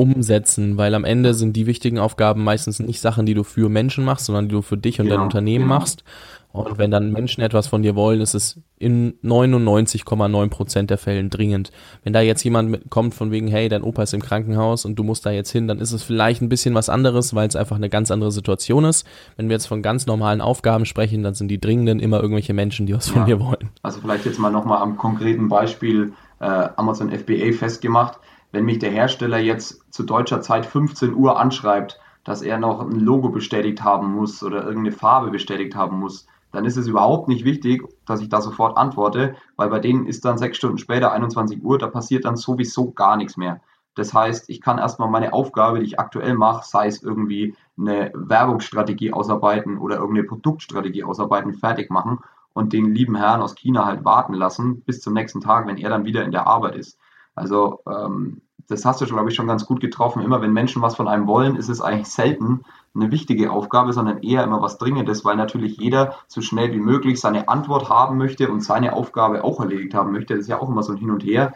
[0.00, 4.02] umsetzen, weil am Ende sind die wichtigen Aufgaben meistens nicht Sachen, die du für Menschen
[4.02, 5.78] machst, sondern die du für dich und genau, dein Unternehmen genau.
[5.78, 6.04] machst.
[6.52, 11.30] Und wenn dann Menschen etwas von dir wollen, ist es in 99,9 Prozent der Fällen
[11.30, 11.70] dringend.
[12.02, 15.04] Wenn da jetzt jemand kommt von wegen, hey, dein Opa ist im Krankenhaus und du
[15.04, 17.76] musst da jetzt hin, dann ist es vielleicht ein bisschen was anderes, weil es einfach
[17.76, 19.06] eine ganz andere Situation ist.
[19.36, 22.86] Wenn wir jetzt von ganz normalen Aufgaben sprechen, dann sind die dringenden immer irgendwelche Menschen,
[22.86, 23.70] die was von dir wollen.
[23.82, 28.18] Also vielleicht jetzt mal nochmal am konkreten Beispiel äh, Amazon FBA festgemacht.
[28.52, 32.98] Wenn mich der Hersteller jetzt zu deutscher Zeit 15 Uhr anschreibt, dass er noch ein
[32.98, 37.44] Logo bestätigt haben muss oder irgendeine Farbe bestätigt haben muss, dann ist es überhaupt nicht
[37.44, 41.62] wichtig, dass ich da sofort antworte, weil bei denen ist dann sechs Stunden später 21
[41.62, 43.60] Uhr, da passiert dann sowieso gar nichts mehr.
[43.94, 48.10] Das heißt, ich kann erstmal meine Aufgabe, die ich aktuell mache, sei es irgendwie eine
[48.14, 52.18] Werbungsstrategie ausarbeiten oder irgendeine Produktstrategie ausarbeiten, fertig machen
[52.52, 55.90] und den lieben Herrn aus China halt warten lassen bis zum nächsten Tag, wenn er
[55.90, 56.98] dann wieder in der Arbeit ist.
[57.40, 60.22] Also ähm, das hast du, glaube ich, schon ganz gut getroffen.
[60.22, 62.60] Immer wenn Menschen was von einem wollen, ist es eigentlich selten
[62.94, 67.20] eine wichtige Aufgabe, sondern eher immer was Dringendes, weil natürlich jeder so schnell wie möglich
[67.20, 70.34] seine Antwort haben möchte und seine Aufgabe auch erledigt haben möchte.
[70.34, 71.52] Das ist ja auch immer so ein Hin und Her.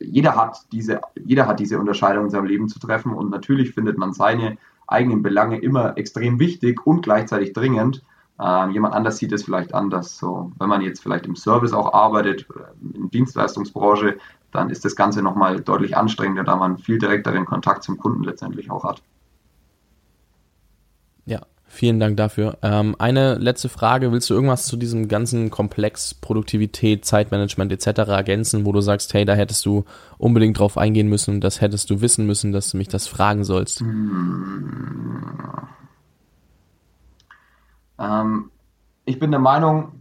[0.00, 3.98] Jeder hat diese, jeder hat diese Unterscheidung in seinem Leben zu treffen und natürlich findet
[3.98, 8.02] man seine eigenen Belange immer extrem wichtig und gleichzeitig dringend.
[8.40, 10.18] Ähm, jemand anders sieht es vielleicht anders.
[10.18, 12.46] So, wenn man jetzt vielleicht im Service auch arbeitet,
[12.80, 14.18] in der Dienstleistungsbranche,
[14.52, 18.70] dann ist das Ganze nochmal deutlich anstrengender, da man viel direkteren Kontakt zum Kunden letztendlich
[18.70, 19.02] auch hat.
[21.24, 21.40] Ja,
[21.72, 22.58] Vielen Dank dafür.
[22.62, 24.10] Ähm, eine letzte Frage.
[24.10, 28.10] Willst du irgendwas zu diesem ganzen Komplex Produktivität, Zeitmanagement etc.
[28.10, 29.84] ergänzen, wo du sagst, hey, da hättest du
[30.18, 33.82] unbedingt drauf eingehen müssen, das hättest du wissen müssen, dass du mich das fragen sollst?
[38.00, 38.50] Ähm,
[39.04, 39.92] ich bin der Meinung,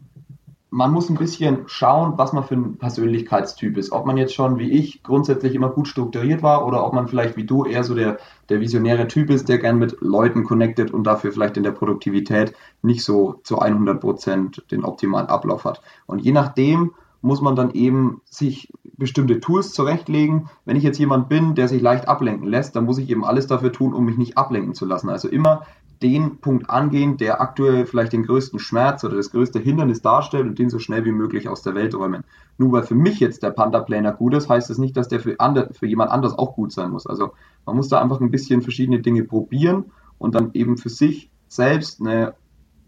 [0.71, 3.91] man muss ein bisschen schauen, was man für ein Persönlichkeitstyp ist.
[3.91, 7.37] Ob man jetzt schon wie ich grundsätzlich immer gut strukturiert war oder ob man vielleicht
[7.37, 8.17] wie du eher so der,
[8.49, 12.53] der visionäre Typ ist, der gern mit Leuten connected und dafür vielleicht in der Produktivität
[12.81, 15.81] nicht so zu 100 Prozent den optimalen Ablauf hat.
[16.05, 20.49] Und je nachdem muss man dann eben sich bestimmte Tools zurechtlegen.
[20.65, 23.47] Wenn ich jetzt jemand bin, der sich leicht ablenken lässt, dann muss ich eben alles
[23.47, 25.09] dafür tun, um mich nicht ablenken zu lassen.
[25.09, 25.63] Also immer
[26.01, 30.57] den Punkt angehen, der aktuell vielleicht den größten Schmerz oder das größte Hindernis darstellt und
[30.57, 32.23] den so schnell wie möglich aus der Welt räumen.
[32.57, 35.19] Nur weil für mich jetzt der Panda Planer gut ist, heißt das nicht, dass der
[35.19, 37.05] für, andre, für jemand anders auch gut sein muss.
[37.05, 37.31] Also
[37.65, 39.85] man muss da einfach ein bisschen verschiedene Dinge probieren
[40.17, 42.33] und dann eben für sich selbst eine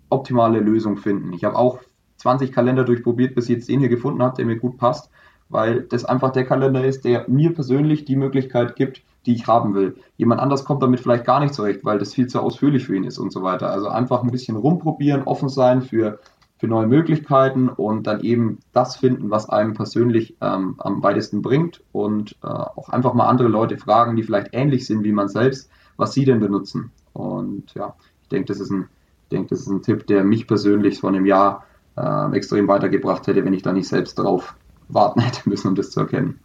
[0.09, 1.33] optimale Lösung finden.
[1.33, 1.79] Ich habe auch
[2.17, 5.09] 20 Kalender durchprobiert, bis ich jetzt den hier gefunden habe, der mir gut passt,
[5.49, 9.73] weil das einfach der Kalender ist, der mir persönlich die Möglichkeit gibt, die ich haben
[9.73, 9.95] will.
[10.17, 13.03] Jemand anders kommt damit vielleicht gar nicht zurecht, weil das viel zu ausführlich für ihn
[13.03, 13.69] ist und so weiter.
[13.69, 16.19] Also einfach ein bisschen rumprobieren, offen sein für,
[16.57, 21.81] für neue Möglichkeiten und dann eben das finden, was einem persönlich ähm, am weitesten bringt
[21.91, 25.69] und äh, auch einfach mal andere Leute fragen, die vielleicht ähnlich sind wie man selbst,
[25.97, 26.91] was sie denn benutzen.
[27.13, 28.87] Und ja, ich denke, das ist ein,
[29.23, 33.27] ich denke, das ist ein Tipp, der mich persönlich vor einem Jahr äh, extrem weitergebracht
[33.27, 34.55] hätte, wenn ich da nicht selbst drauf
[34.87, 36.39] warten hätte müssen, um das zu erkennen.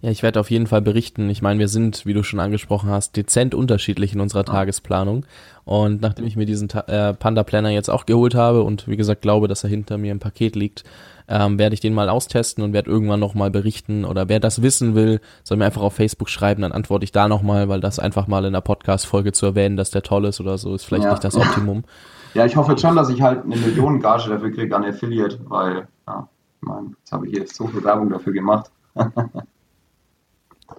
[0.00, 1.28] Ja, ich werde auf jeden Fall berichten.
[1.28, 5.26] Ich meine, wir sind, wie du schon angesprochen hast, dezent unterschiedlich in unserer Tagesplanung.
[5.64, 9.22] Und nachdem ich mir diesen äh, Panda Planner jetzt auch geholt habe und wie gesagt
[9.22, 10.84] glaube, dass er hinter mir im Paket liegt,
[11.26, 14.04] ähm, werde ich den mal austesten und werde irgendwann nochmal berichten.
[14.04, 17.26] Oder wer das wissen will, soll mir einfach auf Facebook schreiben, dann antworte ich da
[17.26, 20.58] nochmal, weil das einfach mal in der Podcast-Folge zu erwähnen, dass der toll ist oder
[20.58, 21.10] so, ist vielleicht ja.
[21.10, 21.84] nicht das Optimum.
[22.34, 25.40] Ja, ich hoffe jetzt schon, dass ich halt eine Million Gage dafür kriege an Affiliate,
[25.48, 26.28] weil, ja,
[26.60, 28.70] ich meine, jetzt habe ich jetzt so viel Werbung dafür gemacht.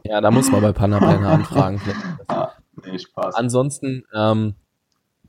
[0.04, 1.82] Ja, da muss man bei Panaplanner anfragen.
[2.30, 2.54] ja,
[2.86, 3.36] nee, Spaß.
[3.36, 4.56] Ansonsten, ähm,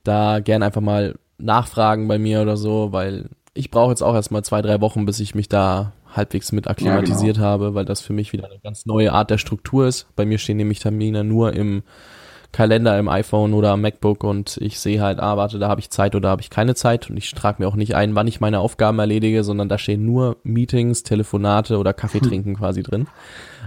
[0.05, 4.45] da gern einfach mal nachfragen bei mir oder so, weil ich brauche jetzt auch erstmal
[4.45, 7.53] zwei, drei Wochen, bis ich mich da halbwegs mit akklimatisiert ja, genau.
[7.53, 10.07] habe, weil das für mich wieder eine ganz neue Art der Struktur ist.
[10.17, 11.83] Bei mir stehen nämlich Termine nur im
[12.53, 15.91] Kalender im iPhone oder am MacBook und ich sehe halt, ah, warte, da habe ich
[15.91, 18.41] Zeit oder habe ich keine Zeit und ich trage mir auch nicht ein, wann ich
[18.41, 23.07] meine Aufgaben erledige, sondern da stehen nur Meetings, Telefonate oder Kaffee trinken quasi drin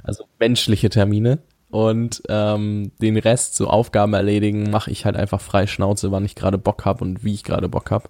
[0.03, 1.39] also menschliche Termine.
[1.73, 6.35] Und ähm, den Rest, so Aufgaben erledigen, mache ich halt einfach frei Schnauze, wann ich
[6.35, 8.09] gerade Bock habe und wie ich gerade Bock habe.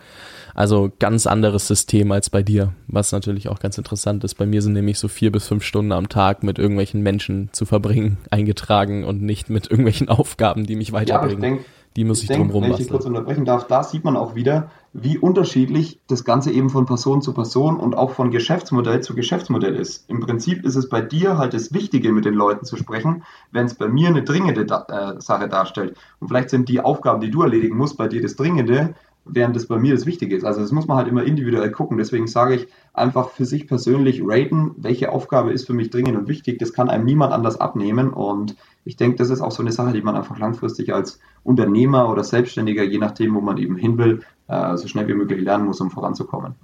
[0.53, 4.35] Also ganz anderes System als bei dir, was natürlich auch ganz interessant ist.
[4.35, 7.63] Bei mir sind nämlich so vier bis fünf Stunden am Tag mit irgendwelchen Menschen zu
[7.63, 11.59] verbringen, eingetragen und nicht mit irgendwelchen Aufgaben, die mich weiterbringen.
[11.59, 11.63] Ja,
[11.95, 14.71] die muss ich, ich drumherum Wenn ich kurz unterbrechen darf, da sieht man auch wieder,
[14.93, 19.75] wie unterschiedlich das Ganze eben von Person zu Person und auch von Geschäftsmodell zu Geschäftsmodell
[19.75, 20.07] ist.
[20.07, 23.65] Im Prinzip ist es bei dir halt das Wichtige, mit den Leuten zu sprechen, wenn
[23.65, 25.97] es bei mir eine dringende da äh, Sache darstellt.
[26.19, 28.93] Und vielleicht sind die Aufgaben, die du erledigen musst, bei dir das Dringende,
[29.25, 30.43] während das bei mir das Wichtige ist.
[30.43, 31.97] Also das muss man halt immer individuell gucken.
[31.97, 36.27] Deswegen sage ich einfach für sich persönlich raten, welche Aufgabe ist für mich dringend und
[36.27, 36.59] wichtig.
[36.59, 38.11] Das kann einem niemand anders abnehmen.
[38.11, 42.09] Und ich denke, das ist auch so eine Sache, die man einfach langfristig als Unternehmer
[42.09, 45.65] oder Selbstständiger, je nachdem, wo man eben hin will, äh, so schnell wie möglich lernen
[45.65, 46.55] muss, um voranzukommen.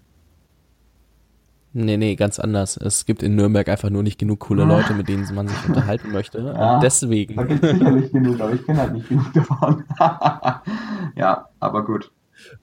[1.71, 2.77] Nee, nee, ganz anders.
[2.77, 6.11] Es gibt in Nürnberg einfach nur nicht genug coole Leute, mit denen man sich unterhalten
[6.11, 6.39] möchte.
[6.39, 7.35] Ja, deswegen.
[7.35, 9.83] Da gibt es sicherlich genug, aber ich kenne halt nicht genug davon.
[11.15, 12.11] ja, aber gut.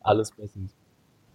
[0.01, 0.75] Alles bestens.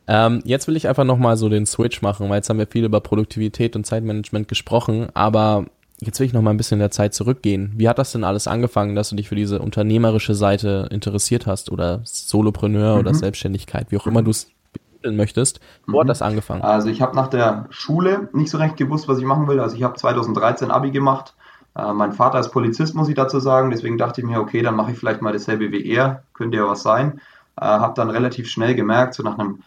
[0.07, 2.83] Ähm, jetzt will ich einfach nochmal so den Switch machen, weil jetzt haben wir viel
[2.83, 5.65] über Produktivität und Zeitmanagement gesprochen, aber
[6.01, 7.71] jetzt will ich nochmal ein bisschen in der Zeit zurückgehen.
[7.75, 11.71] Wie hat das denn alles angefangen, dass du dich für diese unternehmerische Seite interessiert hast
[11.71, 12.99] oder Solopreneur mhm.
[12.99, 15.59] oder Selbstständigkeit, wie auch immer du es betiteln möchtest?
[15.85, 16.01] Wo mhm.
[16.01, 16.63] hat das angefangen?
[16.63, 19.59] Also ich habe nach der Schule nicht so recht gewusst, was ich machen will.
[19.59, 21.35] Also ich habe 2013 Abi gemacht.
[21.75, 23.69] Äh, mein Vater ist Polizist, muss ich dazu sagen.
[23.69, 26.23] Deswegen dachte ich mir, okay, dann mache ich vielleicht mal dasselbe wie er.
[26.33, 27.21] Könnte ja was sein.
[27.57, 29.59] Äh, habe dann relativ schnell gemerkt, so nach einem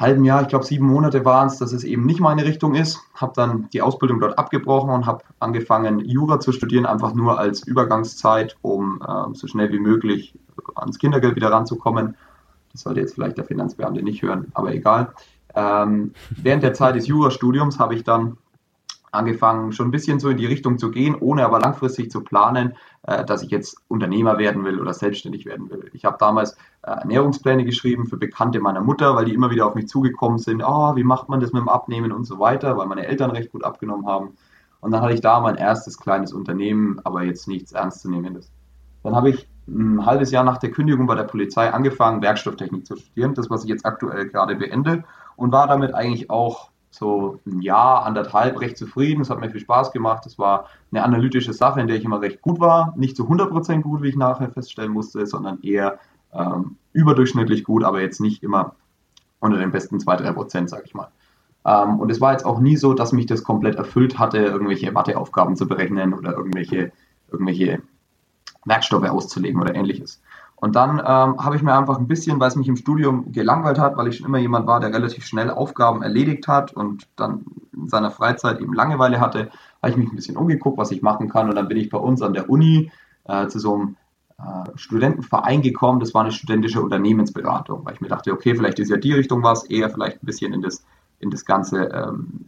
[0.00, 3.00] halben Jahr, ich glaube sieben Monate waren es, dass es eben nicht meine Richtung ist.
[3.14, 7.62] Habe dann die Ausbildung dort abgebrochen und habe angefangen, Jura zu studieren, einfach nur als
[7.66, 10.34] Übergangszeit, um äh, so schnell wie möglich
[10.74, 12.16] ans Kindergeld wieder ranzukommen.
[12.72, 15.12] Das sollte jetzt vielleicht der Finanzbeamte nicht hören, aber egal.
[15.54, 18.38] Ähm, während der Zeit des Jurastudiums habe ich dann
[19.12, 22.74] angefangen, schon ein bisschen so in die Richtung zu gehen, ohne aber langfristig zu planen,
[23.02, 25.90] äh, dass ich jetzt Unternehmer werden will oder selbstständig werden will.
[25.92, 29.74] Ich habe damals äh, Ernährungspläne geschrieben für Bekannte meiner Mutter, weil die immer wieder auf
[29.74, 32.86] mich zugekommen sind, oh, wie macht man das mit dem Abnehmen und so weiter, weil
[32.86, 34.36] meine Eltern recht gut abgenommen haben.
[34.80, 38.50] Und dann hatte ich da mein erstes kleines Unternehmen, aber jetzt nichts Ernstzunehmendes.
[39.02, 42.96] Dann habe ich ein halbes Jahr nach der Kündigung bei der Polizei angefangen, Werkstofftechnik zu
[42.96, 45.04] studieren, das, was ich jetzt aktuell gerade beende,
[45.36, 49.22] und war damit eigentlich auch so ein Jahr, anderthalb recht zufrieden.
[49.22, 50.26] Es hat mir viel Spaß gemacht.
[50.26, 52.92] Es war eine analytische Sache, in der ich immer recht gut war.
[52.96, 56.00] Nicht zu 100% gut, wie ich nachher feststellen musste, sondern eher
[56.32, 58.74] ähm, überdurchschnittlich gut, aber jetzt nicht immer
[59.38, 61.08] unter den besten 2-3 Prozent, sag ich mal.
[61.64, 64.90] Ähm, und es war jetzt auch nie so, dass mich das komplett erfüllt hatte, irgendwelche
[64.92, 66.92] Matheaufgaben zu berechnen oder irgendwelche,
[67.30, 67.82] irgendwelche
[68.64, 70.20] Werkstoffe auszulegen oder ähnliches.
[70.60, 73.78] Und dann ähm, habe ich mir einfach ein bisschen, weil es mich im Studium gelangweilt
[73.78, 77.46] hat, weil ich schon immer jemand war, der relativ schnell Aufgaben erledigt hat und dann
[77.74, 81.30] in seiner Freizeit eben Langeweile hatte, habe ich mich ein bisschen umgeguckt, was ich machen
[81.30, 81.48] kann.
[81.48, 82.92] Und dann bin ich bei uns an der Uni
[83.24, 83.96] äh, zu so einem
[84.38, 85.98] äh, Studentenverein gekommen.
[85.98, 89.42] Das war eine studentische Unternehmensberatung, weil ich mir dachte, okay, vielleicht ist ja die Richtung
[89.42, 90.84] was, eher vielleicht ein bisschen in das,
[91.20, 92.46] in das ganze ähm,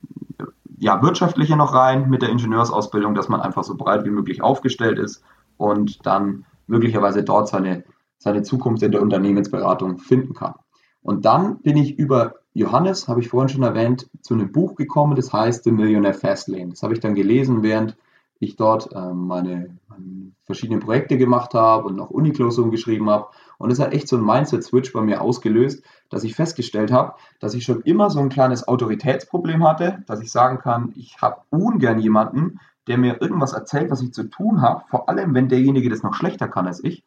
[0.79, 4.98] ja, wirtschaftliche noch rein mit der Ingenieursausbildung, dass man einfach so breit wie möglich aufgestellt
[4.98, 5.25] ist
[5.57, 7.85] und dann möglicherweise dort seine
[8.22, 10.54] seine Zukunft in der Unternehmensberatung finden kann.
[11.02, 15.16] Und dann bin ich über Johannes, habe ich vorhin schon erwähnt, zu einem Buch gekommen,
[15.16, 16.68] das heißt The Millionaire Fastlane.
[16.70, 17.96] Das habe ich dann gelesen, während
[18.38, 23.26] ich dort ähm, meine, meine, verschiedenen Projekte gemacht habe und noch Uniklausuren geschrieben habe.
[23.58, 27.54] Und es hat echt so ein Mindset-Switch bei mir ausgelöst, dass ich festgestellt habe, dass
[27.54, 31.98] ich schon immer so ein kleines Autoritätsproblem hatte, dass ich sagen kann, ich habe ungern
[31.98, 36.02] jemanden, der mir irgendwas erzählt, was ich zu tun habe, vor allem wenn derjenige das
[36.02, 37.04] noch schlechter kann als ich.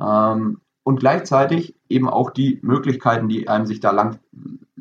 [0.00, 4.18] Ähm, und gleichzeitig eben auch die Möglichkeiten, die einem sich da lang,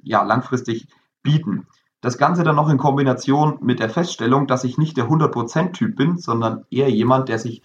[0.04, 0.88] ja, langfristig
[1.22, 1.68] bieten.
[2.02, 6.18] Das Ganze dann noch in Kombination mit der Feststellung, dass ich nicht der 100%-Typ bin,
[6.18, 7.62] sondern eher jemand, der sich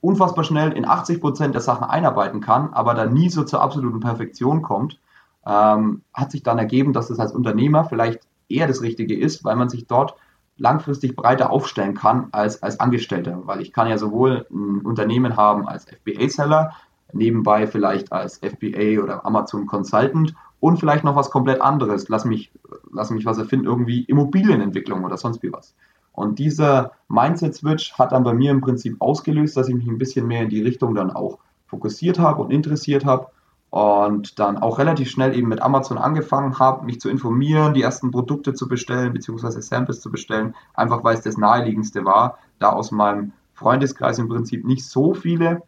[0.00, 4.62] unfassbar schnell in 80% der Sachen einarbeiten kann, aber dann nie so zur absoluten Perfektion
[4.62, 5.00] kommt,
[5.44, 9.56] ähm, hat sich dann ergeben, dass es als Unternehmer vielleicht eher das Richtige ist, weil
[9.56, 10.14] man sich dort
[10.56, 15.66] langfristig breiter aufstellen kann als als Angestellter, weil ich kann ja sowohl ein Unternehmen haben
[15.66, 16.72] als FBA-Seller,
[17.14, 22.08] nebenbei vielleicht als FBA oder Amazon Consultant und vielleicht noch was komplett anderes.
[22.08, 22.52] Lass mich,
[22.92, 25.74] lass mich was erfinden, irgendwie Immobilienentwicklung oder sonst wie was.
[26.12, 30.26] Und dieser Mindset-Switch hat dann bei mir im Prinzip ausgelöst, dass ich mich ein bisschen
[30.26, 33.28] mehr in die Richtung dann auch fokussiert habe und interessiert habe
[33.70, 38.10] und dann auch relativ schnell eben mit Amazon angefangen habe, mich zu informieren, die ersten
[38.10, 42.90] Produkte zu bestellen, beziehungsweise Samples zu bestellen, einfach weil es das naheliegendste war, da aus
[42.92, 45.62] meinem Freundeskreis im Prinzip nicht so viele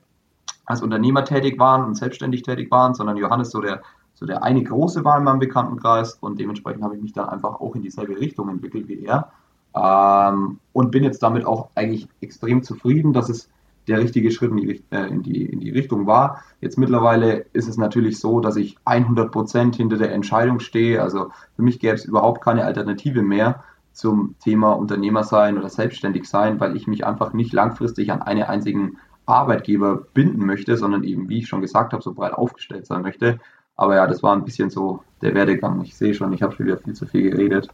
[0.66, 3.82] als Unternehmer tätig waren und selbstständig tätig waren, sondern Johannes so der,
[4.14, 7.60] so der eine große war in meinem Bekanntenkreis und dementsprechend habe ich mich dann einfach
[7.60, 9.30] auch in dieselbe Richtung entwickelt wie er
[9.74, 13.48] ähm, und bin jetzt damit auch eigentlich extrem zufrieden, dass es
[13.86, 16.42] der richtige Schritt in die, äh, in, die, in die Richtung war.
[16.60, 21.02] Jetzt mittlerweile ist es natürlich so, dass ich 100 Prozent hinter der Entscheidung stehe.
[21.02, 26.28] Also für mich gäbe es überhaupt keine Alternative mehr zum Thema Unternehmer sein oder selbstständig
[26.28, 31.28] sein, weil ich mich einfach nicht langfristig an einen einzigen Arbeitgeber binden möchte, sondern eben,
[31.28, 33.40] wie ich schon gesagt habe, so breit aufgestellt sein möchte.
[33.76, 35.82] Aber ja, das war ein bisschen so der Werdegang.
[35.82, 37.68] Ich sehe schon, ich habe schon wieder viel zu viel geredet.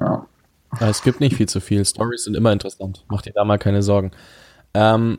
[0.00, 0.26] Ja.
[0.80, 0.88] ja.
[0.88, 1.84] Es gibt nicht viel zu viel.
[1.84, 3.04] Stories sind immer interessant.
[3.08, 4.10] Mach dir da mal keine Sorgen.
[4.74, 5.18] Ähm,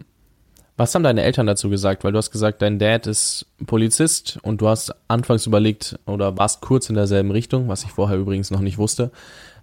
[0.76, 2.04] was haben deine Eltern dazu gesagt?
[2.04, 6.62] Weil du hast gesagt, dein Dad ist Polizist und du hast anfangs überlegt oder warst
[6.62, 9.12] kurz in derselben Richtung, was ich vorher übrigens noch nicht wusste.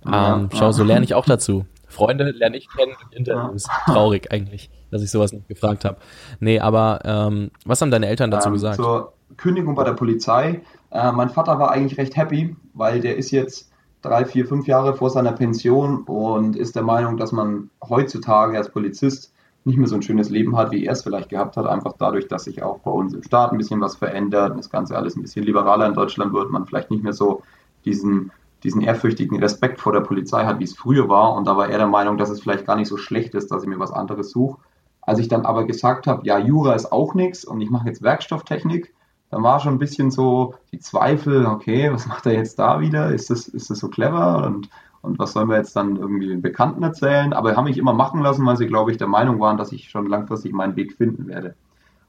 [0.05, 1.67] Ja, ähm, schau, so lerne ich auch dazu.
[1.91, 3.67] Freunde lerne ich kennen durch Interviews.
[3.87, 5.99] Traurig eigentlich, dass ich sowas nicht gefragt habe.
[6.39, 8.77] Nee, aber ähm, was haben deine Eltern dazu ähm, gesagt?
[8.77, 10.63] Zur Kündigung bei der Polizei.
[10.91, 13.71] Äh, mein Vater war eigentlich recht happy, weil der ist jetzt
[14.03, 18.71] drei, vier, fünf Jahre vor seiner Pension und ist der Meinung, dass man heutzutage als
[18.71, 19.33] Polizist
[19.65, 22.29] nicht mehr so ein schönes Leben hat, wie er es vielleicht gehabt hat, einfach dadurch,
[22.29, 25.23] dass sich auch bei uns im Staat ein bisschen was verändert, das Ganze alles ein
[25.23, 27.43] bisschen liberaler in Deutschland wird, man vielleicht nicht mehr so
[27.85, 31.35] diesen diesen ehrfürchtigen Respekt vor der Polizei hat, wie es früher war.
[31.35, 33.63] Und da war er der Meinung, dass es vielleicht gar nicht so schlecht ist, dass
[33.63, 34.61] ich mir was anderes suche.
[35.03, 38.03] Als ich dann aber gesagt habe, ja, Jura ist auch nichts und ich mache jetzt
[38.03, 38.95] Werkstofftechnik,
[39.31, 43.11] dann war schon ein bisschen so die Zweifel, okay, was macht er jetzt da wieder?
[43.13, 44.45] Ist das, ist das so clever?
[44.45, 44.69] Und,
[45.03, 47.33] und was sollen wir jetzt dann irgendwie den Bekannten erzählen?
[47.33, 49.89] Aber haben mich immer machen lassen, weil sie, glaube ich, der Meinung waren, dass ich
[49.89, 51.55] schon langfristig meinen Weg finden werde.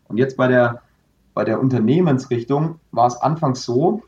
[0.07, 0.81] Und jetzt bei der,
[1.33, 4.01] bei der Unternehmensrichtung war es anfangs so,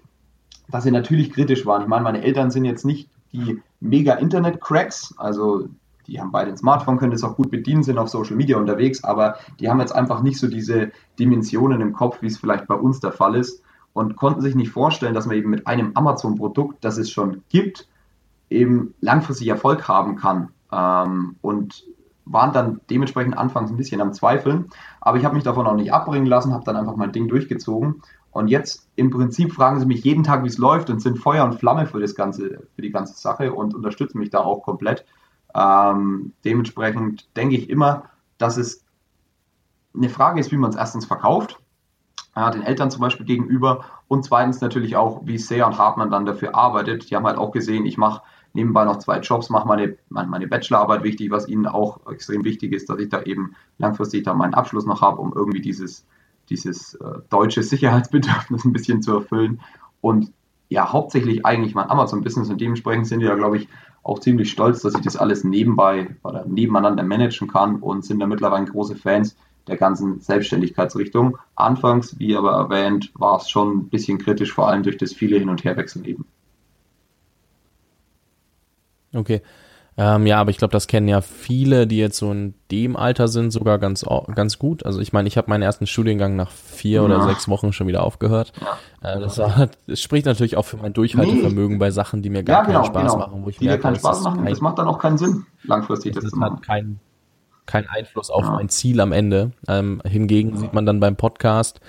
[0.69, 1.83] dass sie natürlich kritisch waren.
[1.83, 5.67] Ich meine, meine Eltern sind jetzt nicht die mega Internet-Cracks, also
[6.07, 9.03] die haben beide ein Smartphone, können das auch gut bedienen, sind auf Social Media unterwegs,
[9.03, 12.75] aber die haben jetzt einfach nicht so diese Dimensionen im Kopf, wie es vielleicht bei
[12.75, 16.83] uns der Fall ist und konnten sich nicht vorstellen, dass man eben mit einem Amazon-Produkt,
[16.83, 17.87] das es schon gibt,
[18.49, 20.49] eben langfristig Erfolg haben kann.
[20.71, 21.85] Ähm, und
[22.25, 24.69] waren dann dementsprechend anfangs ein bisschen am Zweifeln,
[25.01, 28.01] aber ich habe mich davon auch nicht abbringen lassen, habe dann einfach mein Ding durchgezogen
[28.33, 31.45] und jetzt im Prinzip fragen sie mich jeden Tag, wie es läuft und sind Feuer
[31.45, 35.05] und Flamme für das ganze, für die ganze Sache und unterstützen mich da auch komplett.
[35.53, 38.05] Ähm, dementsprechend denke ich immer,
[38.39, 38.83] dass es
[39.95, 41.59] eine Frage ist, wie man es erstens verkauft,
[42.35, 46.09] ja, den Eltern zum Beispiel gegenüber und zweitens natürlich auch, wie sehr und hart man
[46.09, 47.11] dann dafür arbeitet.
[47.11, 51.03] Die haben halt auch gesehen, ich mache nebenbei noch zwei Jobs, mache meine, meine Bachelorarbeit
[51.03, 54.87] wichtig, was ihnen auch extrem wichtig ist, dass ich da eben langfristig dann meinen Abschluss
[54.87, 56.07] noch habe, um irgendwie dieses,
[56.49, 59.61] dieses äh, deutsche Sicherheitsbedürfnis ein bisschen zu erfüllen.
[60.01, 60.31] Und
[60.69, 63.67] ja, hauptsächlich eigentlich mein Amazon-Business und dementsprechend sind die ja, glaube ich,
[64.01, 68.27] auch ziemlich stolz, dass ich das alles nebenbei oder nebeneinander managen kann und sind da
[68.27, 69.35] mittlerweile große Fans
[69.67, 71.37] der ganzen Selbstständigkeitsrichtung.
[71.55, 75.37] Anfangs, wie aber erwähnt, war es schon ein bisschen kritisch, vor allem durch das viele
[75.37, 76.25] Hin- und Herwechseln eben.
[79.13, 79.41] Okay.
[79.95, 83.27] Ähm, ja, aber ich glaube, das kennen ja viele, die jetzt so in dem Alter
[83.27, 84.03] sind, sogar ganz,
[84.33, 84.85] ganz gut.
[84.85, 87.01] Also ich meine, ich habe meinen ersten Studiengang nach vier ja.
[87.03, 88.53] oder sechs Wochen schon wieder aufgehört.
[88.59, 89.15] Ja.
[89.15, 91.79] Äh, das, war, das, spricht natürlich auch für mein Durchhaltevermögen nee.
[91.79, 93.17] bei Sachen, die mir gar ja, genau, keinen Spaß genau.
[93.17, 93.45] machen.
[93.45, 96.13] Wo ich die merke, keinen Spaß machen, kein, das macht dann auch keinen Sinn, langfristig
[96.15, 96.55] das, das zu machen.
[96.55, 96.99] Hat kein,
[97.67, 99.51] kein Einfluss auf mein Ziel am Ende.
[99.67, 101.81] Ähm, hingegen sieht man dann beim Podcast,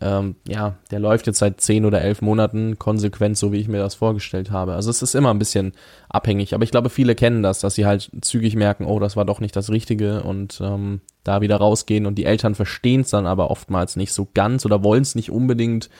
[0.00, 3.78] ähm, ja, der läuft jetzt seit zehn oder elf Monaten konsequent, so wie ich mir
[3.78, 4.74] das vorgestellt habe.
[4.74, 5.72] Also es ist immer ein bisschen
[6.08, 9.24] abhängig, aber ich glaube, viele kennen das, dass sie halt zügig merken, oh, das war
[9.24, 13.26] doch nicht das Richtige und ähm, da wieder rausgehen und die Eltern verstehen es dann
[13.26, 15.90] aber oftmals nicht so ganz oder wollen es nicht unbedingt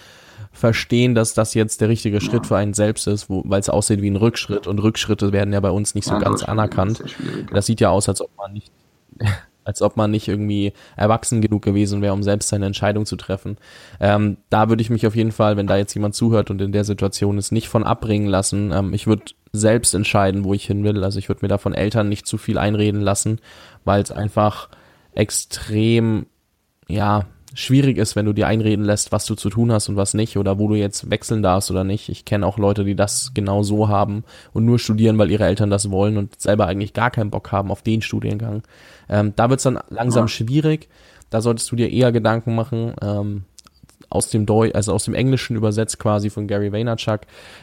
[0.52, 4.10] verstehen, dass das jetzt der richtige Schritt für einen selbst ist, weil es aussieht wie
[4.10, 7.04] ein Rückschritt und Rückschritte werden ja bei uns nicht so ja, ganz anerkannt.
[7.52, 8.72] Das sieht ja aus, als ob man nicht
[9.70, 13.56] als ob man nicht irgendwie erwachsen genug gewesen wäre, um selbst seine Entscheidung zu treffen.
[14.00, 16.72] Ähm, da würde ich mich auf jeden Fall, wenn da jetzt jemand zuhört und in
[16.72, 18.72] der Situation ist, nicht von abbringen lassen.
[18.72, 21.04] Ähm, ich würde selbst entscheiden, wo ich hin will.
[21.04, 23.40] Also ich würde mir da von Eltern nicht zu viel einreden lassen,
[23.84, 24.68] weil es einfach
[25.14, 26.26] extrem,
[26.88, 30.14] ja, schwierig ist, wenn du dir einreden lässt, was du zu tun hast und was
[30.14, 32.08] nicht oder wo du jetzt wechseln darfst oder nicht.
[32.08, 35.70] Ich kenne auch Leute, die das genau so haben und nur studieren, weil ihre Eltern
[35.70, 38.62] das wollen und selber eigentlich gar keinen Bock haben auf den Studiengang.
[39.10, 40.28] Ähm, da wird's dann langsam ja.
[40.28, 40.88] schwierig.
[41.28, 42.94] Da solltest du dir eher Gedanken machen.
[43.02, 43.44] Ähm,
[44.08, 47.20] aus dem Deu also aus dem Englischen übersetzt quasi von Gary Vaynerchuk.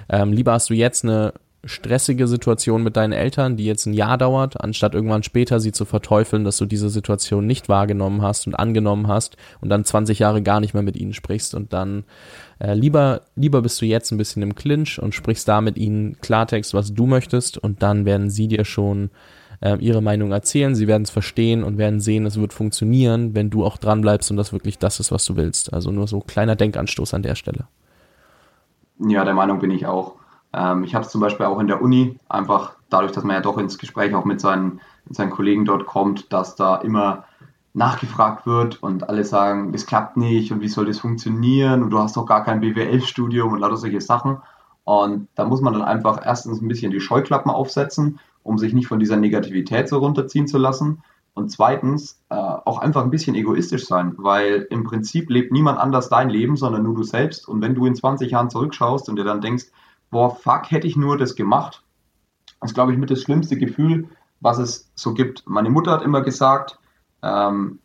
[0.10, 1.34] Ähm, lieber hast du jetzt eine
[1.66, 5.86] stressige Situation mit deinen Eltern, die jetzt ein Jahr dauert, anstatt irgendwann später sie zu
[5.86, 10.42] verteufeln, dass du diese Situation nicht wahrgenommen hast und angenommen hast und dann 20 Jahre
[10.42, 12.06] gar nicht mehr mit ihnen sprichst und dann
[12.60, 16.18] äh, lieber lieber bist du jetzt ein bisschen im Clinch und sprichst da mit ihnen
[16.22, 19.10] Klartext, was du möchtest und dann werden sie dir schon
[19.62, 23.50] äh, ihre Meinung erzählen, sie werden es verstehen und werden sehen, es wird funktionieren, wenn
[23.50, 25.74] du auch dran bleibst und das wirklich das ist, was du willst.
[25.74, 27.68] Also nur so kleiner Denkanstoß an der Stelle.
[29.00, 30.16] Ja, der Meinung bin ich auch.
[30.54, 33.42] Ähm, ich habe es zum Beispiel auch in der Uni, einfach dadurch, dass man ja
[33.42, 37.26] doch ins Gespräch auch mit seinen, mit seinen Kollegen dort kommt, dass da immer
[37.74, 42.00] nachgefragt wird und alle sagen, das klappt nicht und wie soll das funktionieren und du
[42.00, 44.38] hast doch gar kein BWL-Studium und lauter solche Sachen.
[44.84, 48.88] Und da muss man dann einfach erstens ein bisschen die Scheuklappen aufsetzen, um sich nicht
[48.88, 51.04] von dieser Negativität so runterziehen zu lassen.
[51.34, 56.10] Und zweitens äh, auch einfach ein bisschen egoistisch sein, weil im Prinzip lebt niemand anders
[56.10, 57.48] dein Leben, sondern nur du selbst.
[57.48, 59.66] Und wenn du in 20 Jahren zurückschaust und dir dann denkst,
[60.10, 61.84] boah, fuck, hätte ich nur das gemacht.
[62.64, 64.08] Ist, glaube ich, mit das schlimmste Gefühl,
[64.40, 65.44] was es so gibt.
[65.46, 66.80] Meine Mutter hat immer gesagt,
[67.22, 67.80] ähm,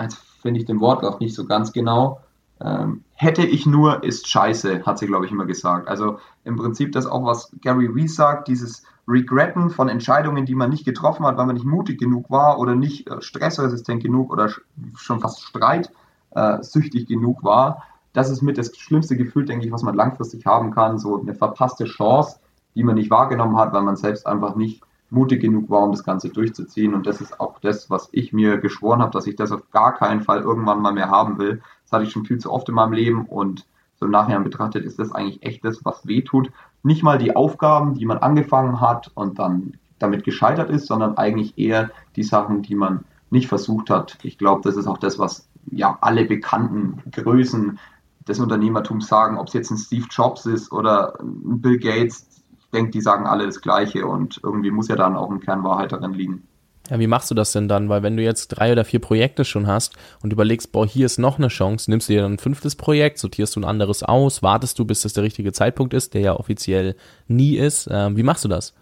[0.00, 2.20] jetzt finde ich den Wortlaut nicht so ganz genau,
[2.60, 5.88] ähm, hätte ich nur ist scheiße, hat sie, glaube ich, immer gesagt.
[5.88, 10.70] Also im Prinzip das auch, was Gary Vee sagt, dieses Regretten von Entscheidungen, die man
[10.70, 14.50] nicht getroffen hat, weil man nicht mutig genug war oder nicht äh, stressresistent genug oder
[14.96, 17.82] schon fast streitsüchtig genug war,
[18.14, 20.98] das ist mit das schlimmste Gefühl, denke ich, was man langfristig haben kann.
[20.98, 22.38] So eine verpasste Chance,
[22.74, 26.04] die man nicht wahrgenommen hat, weil man selbst einfach nicht mutig genug war, um das
[26.04, 26.94] Ganze durchzuziehen.
[26.94, 29.94] Und das ist auch das, was ich mir geschworen habe, dass ich das auf gar
[29.94, 31.60] keinen Fall irgendwann mal mehr haben will.
[31.82, 34.84] Das hatte ich schon viel zu oft in meinem Leben und so im Nachhinein betrachtet
[34.84, 36.50] ist das eigentlich echt das, was weh tut.
[36.82, 41.56] Nicht mal die Aufgaben, die man angefangen hat und dann damit gescheitert ist, sondern eigentlich
[41.56, 44.18] eher die Sachen, die man nicht versucht hat.
[44.22, 47.78] Ich glaube, das ist auch das, was ja alle bekannten Größen
[48.26, 52.26] des Unternehmertums sagen, ob es jetzt ein Steve Jobs ist oder ein Bill Gates.
[52.58, 55.64] Ich denke, die sagen alle das Gleiche und irgendwie muss ja dann auch ein Kern
[55.64, 56.48] Wahrheit darin liegen.
[56.90, 57.88] Ja, wie machst du das denn dann?
[57.88, 61.18] Weil wenn du jetzt drei oder vier Projekte schon hast und überlegst, boah, hier ist
[61.18, 64.42] noch eine Chance, nimmst du dir dann ein fünftes Projekt, sortierst du ein anderes aus,
[64.42, 66.94] wartest du, bis das der richtige Zeitpunkt ist, der ja offiziell
[67.26, 67.88] nie ist.
[67.90, 68.74] Ähm, wie machst du das?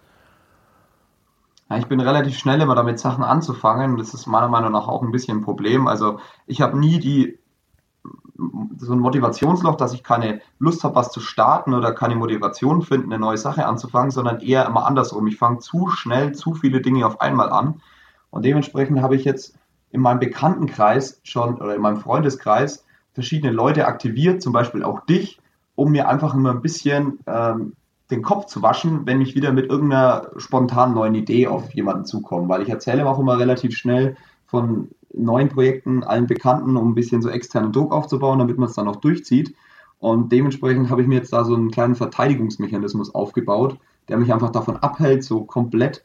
[1.70, 3.96] Ja, ich bin relativ schnell immer damit, Sachen anzufangen.
[3.96, 5.86] Das ist meiner Meinung nach auch ein bisschen ein Problem.
[5.86, 7.38] Also ich habe nie die
[8.78, 13.12] so ein Motivationsloch, dass ich keine Lust habe, was zu starten oder keine Motivation finden,
[13.12, 15.26] eine neue Sache anzufangen, sondern eher immer andersrum.
[15.28, 17.80] Ich fange zu schnell zu viele Dinge auf einmal an.
[18.32, 19.54] Und dementsprechend habe ich jetzt
[19.90, 25.38] in meinem Bekanntenkreis schon oder in meinem Freundeskreis verschiedene Leute aktiviert, zum Beispiel auch dich,
[25.74, 27.74] um mir einfach immer ein bisschen ähm,
[28.10, 32.48] den Kopf zu waschen, wenn ich wieder mit irgendeiner spontanen neuen Idee auf jemanden zukomme.
[32.48, 34.16] Weil ich erzähle auch immer relativ schnell
[34.46, 38.74] von neuen Projekten, allen Bekannten, um ein bisschen so externen Druck aufzubauen, damit man es
[38.74, 39.54] dann auch durchzieht.
[39.98, 43.78] Und dementsprechend habe ich mir jetzt da so einen kleinen Verteidigungsmechanismus aufgebaut,
[44.08, 46.02] der mich einfach davon abhält, so komplett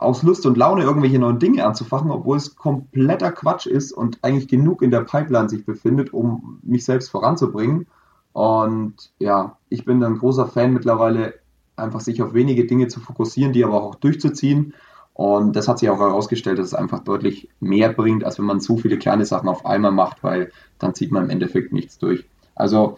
[0.00, 4.48] aus Lust und Laune irgendwelche neuen Dinge anzufachen, obwohl es kompletter Quatsch ist und eigentlich
[4.48, 7.86] genug in der Pipeline sich befindet, um mich selbst voranzubringen.
[8.32, 11.34] Und ja, ich bin ein großer Fan mittlerweile,
[11.76, 14.72] einfach sich auf wenige Dinge zu fokussieren, die aber auch durchzuziehen.
[15.12, 18.60] Und das hat sich auch herausgestellt, dass es einfach deutlich mehr bringt, als wenn man
[18.60, 22.24] zu viele kleine Sachen auf einmal macht, weil dann zieht man im Endeffekt nichts durch.
[22.54, 22.96] Also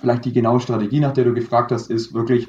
[0.00, 2.48] vielleicht die genaue Strategie, nach der du gefragt hast, ist wirklich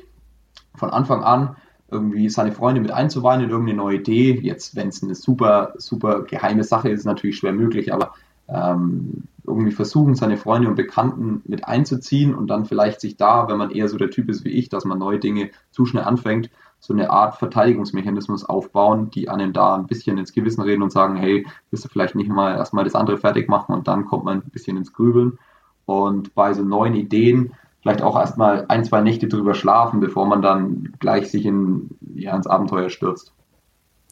[0.74, 1.56] von Anfang an
[1.92, 4.40] irgendwie seine Freunde mit einzuweihen in irgendeine neue Idee.
[4.42, 8.14] Jetzt, wenn es eine super, super geheime Sache ist, ist natürlich schwer möglich, aber
[8.48, 13.58] ähm, irgendwie versuchen, seine Freunde und Bekannten mit einzuziehen und dann vielleicht sich da, wenn
[13.58, 16.50] man eher so der Typ ist wie ich, dass man neue Dinge zu schnell anfängt,
[16.80, 21.18] so eine Art Verteidigungsmechanismus aufbauen, die einem da ein bisschen ins Gewissen reden und sagen,
[21.18, 24.38] hey, willst du vielleicht nicht mal erstmal das andere fertig machen und dann kommt man
[24.38, 25.38] ein bisschen ins Grübeln.
[25.86, 30.42] Und bei so neuen Ideen vielleicht auch erstmal ein, zwei Nächte drüber schlafen, bevor man
[30.42, 33.34] dann gleich sich in, ja, ins Abenteuer stürzt.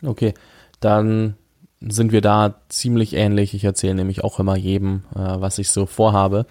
[0.03, 0.33] Okay,
[0.79, 1.35] dann
[1.79, 3.53] sind wir da ziemlich ähnlich.
[3.53, 6.45] Ich erzähle nämlich auch immer jedem, äh, was ich so vorhabe.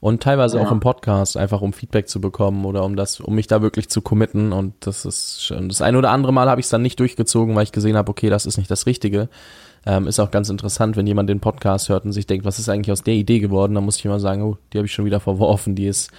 [0.00, 0.66] Und teilweise ja.
[0.66, 3.90] auch im Podcast, einfach um Feedback zu bekommen oder um das, um mich da wirklich
[3.90, 4.52] zu committen.
[4.52, 7.54] Und das ist schon, das eine oder andere Mal habe ich es dann nicht durchgezogen,
[7.54, 9.28] weil ich gesehen habe, okay, das ist nicht das Richtige.
[9.84, 12.68] Ähm, ist auch ganz interessant, wenn jemand den Podcast hört und sich denkt, was ist
[12.68, 15.04] eigentlich aus der Idee geworden, dann muss ich immer sagen, oh, die habe ich schon
[15.04, 16.10] wieder verworfen, die ist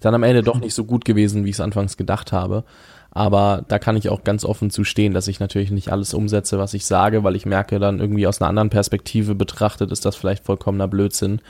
[0.00, 2.64] dann am Ende doch nicht so gut gewesen, wie ich es anfangs gedacht habe.
[3.12, 6.58] Aber da kann ich auch ganz offen zu stehen, dass ich natürlich nicht alles umsetze,
[6.58, 10.14] was ich sage, weil ich merke dann irgendwie aus einer anderen Perspektive betrachtet, ist das
[10.14, 11.40] vielleicht vollkommener Blödsinn.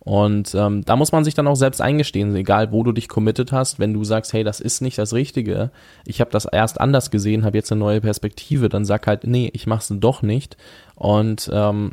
[0.00, 3.50] Und ähm, da muss man sich dann auch selbst eingestehen, egal wo du dich committed
[3.50, 5.70] hast, wenn du sagst, hey, das ist nicht das Richtige,
[6.04, 9.50] ich habe das erst anders gesehen, habe jetzt eine neue Perspektive, dann sag halt, nee,
[9.54, 10.58] ich mach's doch nicht.
[10.96, 11.92] Und ähm,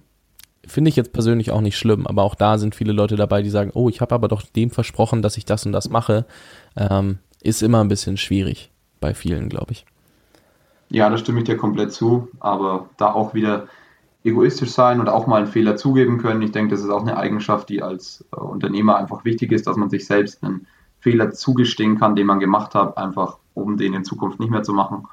[0.65, 3.49] finde ich jetzt persönlich auch nicht schlimm, aber auch da sind viele Leute dabei, die
[3.49, 6.25] sagen, oh, ich habe aber doch dem versprochen, dass ich das und das mache.
[6.75, 9.85] Ähm, ist immer ein bisschen schwierig bei vielen, glaube ich.
[10.89, 13.67] Ja, da stimme ich dir komplett zu, aber da auch wieder
[14.23, 16.41] egoistisch sein und auch mal einen Fehler zugeben können.
[16.41, 19.75] Ich denke, das ist auch eine Eigenschaft, die als äh, Unternehmer einfach wichtig ist, dass
[19.75, 20.67] man sich selbst einen
[20.99, 24.73] Fehler zugestehen kann, den man gemacht hat, einfach um den in Zukunft nicht mehr zu
[24.73, 25.07] machen.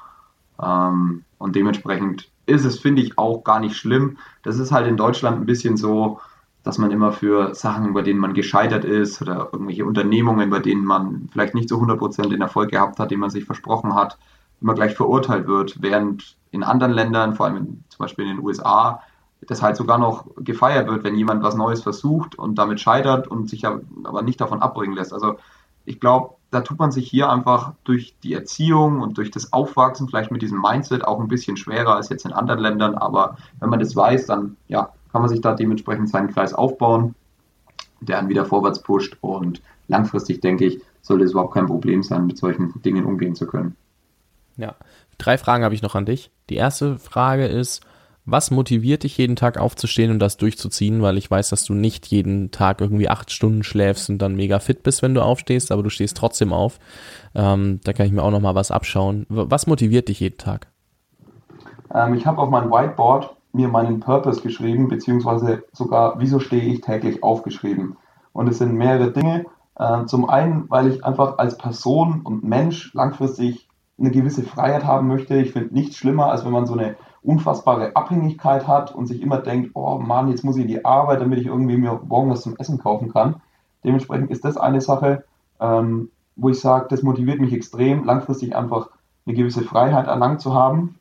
[0.61, 4.17] Ähm, und dementsprechend ist es, finde ich, auch gar nicht schlimm.
[4.43, 6.19] Das ist halt in Deutschland ein bisschen so,
[6.63, 10.85] dass man immer für Sachen, bei denen man gescheitert ist oder irgendwelche Unternehmungen, bei denen
[10.85, 14.17] man vielleicht nicht so 100% den Erfolg gehabt hat, den man sich versprochen hat,
[14.61, 18.45] immer gleich verurteilt wird, während in anderen Ländern, vor allem in, zum Beispiel in den
[18.45, 19.01] USA,
[19.47, 23.49] das halt sogar noch gefeiert wird, wenn jemand was Neues versucht und damit scheitert und
[23.49, 25.13] sich aber nicht davon abbringen lässt.
[25.13, 25.37] Also
[25.85, 30.09] ich glaube, da tut man sich hier einfach durch die Erziehung und durch das Aufwachsen
[30.09, 32.95] vielleicht mit diesem Mindset auch ein bisschen schwerer als jetzt in anderen Ländern.
[32.95, 37.15] Aber wenn man das weiß, dann ja, kann man sich da dementsprechend seinen Kreis aufbauen,
[38.01, 42.27] der dann wieder vorwärts pusht und langfristig, denke ich, sollte es überhaupt kein Problem sein,
[42.27, 43.77] mit solchen Dingen umgehen zu können.
[44.57, 44.75] Ja,
[45.17, 46.31] drei Fragen habe ich noch an dich.
[46.49, 47.81] Die erste Frage ist,
[48.31, 51.01] was motiviert dich jeden Tag aufzustehen und das durchzuziehen?
[51.01, 54.59] Weil ich weiß, dass du nicht jeden Tag irgendwie acht Stunden schläfst und dann mega
[54.59, 56.79] fit bist, wenn du aufstehst, aber du stehst trotzdem auf.
[57.35, 59.25] Ähm, da kann ich mir auch noch mal was abschauen.
[59.29, 60.67] Was motiviert dich jeden Tag?
[61.93, 66.81] Ähm, ich habe auf meinem Whiteboard mir meinen Purpose geschrieben, beziehungsweise sogar, wieso stehe ich
[66.81, 67.97] täglich aufgeschrieben.
[68.33, 69.45] Und es sind mehrere Dinge.
[69.75, 73.67] Äh, zum einen, weil ich einfach als Person und Mensch langfristig
[73.99, 75.35] eine gewisse Freiheit haben möchte.
[75.35, 79.37] Ich finde nichts schlimmer, als wenn man so eine unfassbare Abhängigkeit hat und sich immer
[79.37, 82.41] denkt, oh Mann, jetzt muss ich in die Arbeit, damit ich irgendwie mir morgen was
[82.41, 83.41] zum Essen kaufen kann.
[83.83, 85.23] Dementsprechend ist das eine Sache,
[85.59, 88.89] ähm, wo ich sage, das motiviert mich extrem, langfristig einfach
[89.25, 90.95] eine gewisse Freiheit erlangt zu haben.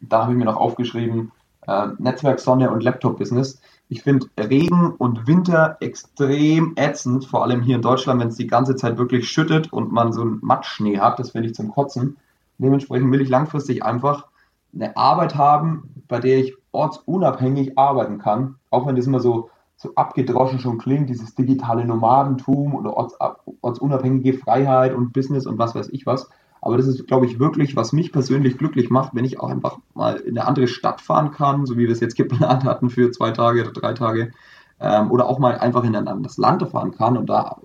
[0.00, 1.32] Da habe ich mir noch aufgeschrieben,
[1.66, 3.60] äh, Netzwerk, Sonne und Laptop-Business.
[3.88, 8.46] Ich finde Regen und Winter extrem ätzend, vor allem hier in Deutschland, wenn es die
[8.46, 12.16] ganze Zeit wirklich schüttet und man so einen Matschschnee hat, das finde ich zum Kotzen.
[12.58, 14.26] Dementsprechend will ich langfristig einfach
[14.74, 19.94] eine Arbeit haben, bei der ich ortsunabhängig arbeiten kann, auch wenn das immer so, so
[19.94, 23.16] abgedroschen schon klingt, dieses digitale Nomadentum oder orts,
[23.62, 26.28] ortsunabhängige Freiheit und Business und was weiß ich was.
[26.62, 29.78] Aber das ist, glaube ich, wirklich, was mich persönlich glücklich macht, wenn ich auch einfach
[29.94, 33.10] mal in eine andere Stadt fahren kann, so wie wir es jetzt geplant hatten für
[33.10, 34.32] zwei Tage oder drei Tage.
[34.78, 37.56] Ähm, oder auch mal einfach in ein anderes Land fahren kann und da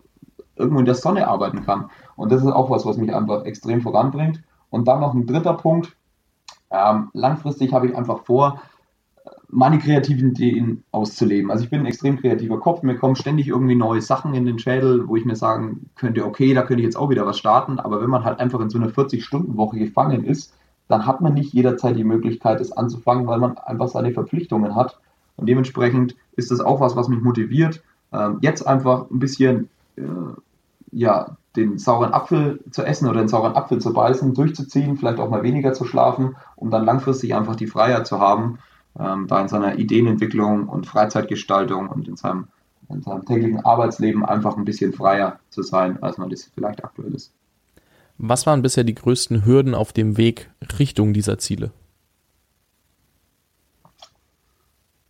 [0.55, 1.89] irgendwo in der Sonne arbeiten kann.
[2.15, 4.41] Und das ist auch was, was mich einfach extrem voranbringt.
[4.69, 5.95] Und dann noch ein dritter Punkt.
[6.71, 8.61] Ähm, langfristig habe ich einfach vor,
[9.47, 11.51] meine kreativen Ideen auszuleben.
[11.51, 14.59] Also ich bin ein extrem kreativer Kopf, mir kommen ständig irgendwie neue Sachen in den
[14.59, 17.79] Schädel, wo ich mir sagen könnte, okay, da könnte ich jetzt auch wieder was starten,
[17.79, 20.53] aber wenn man halt einfach in so einer 40-Stunden-Woche gefangen ist,
[20.87, 24.99] dann hat man nicht jederzeit die Möglichkeit, es anzufangen, weil man einfach seine Verpflichtungen hat.
[25.35, 29.69] Und dementsprechend ist das auch was, was mich motiviert, ähm, jetzt einfach ein bisschen
[30.95, 35.29] ja, den sauren Apfel zu essen oder den sauren Apfel zu beißen, durchzuziehen, vielleicht auch
[35.29, 38.59] mal weniger zu schlafen, um dann langfristig einfach die Freiheit zu haben,
[38.97, 42.47] ähm, da in seiner Ideenentwicklung und Freizeitgestaltung und in seinem,
[42.89, 47.13] in seinem täglichen Arbeitsleben einfach ein bisschen freier zu sein, als man das vielleicht aktuell
[47.13, 47.33] ist.
[48.17, 51.71] Was waren bisher die größten Hürden auf dem Weg Richtung dieser Ziele?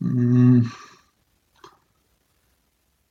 [0.02, 0.72] Hm.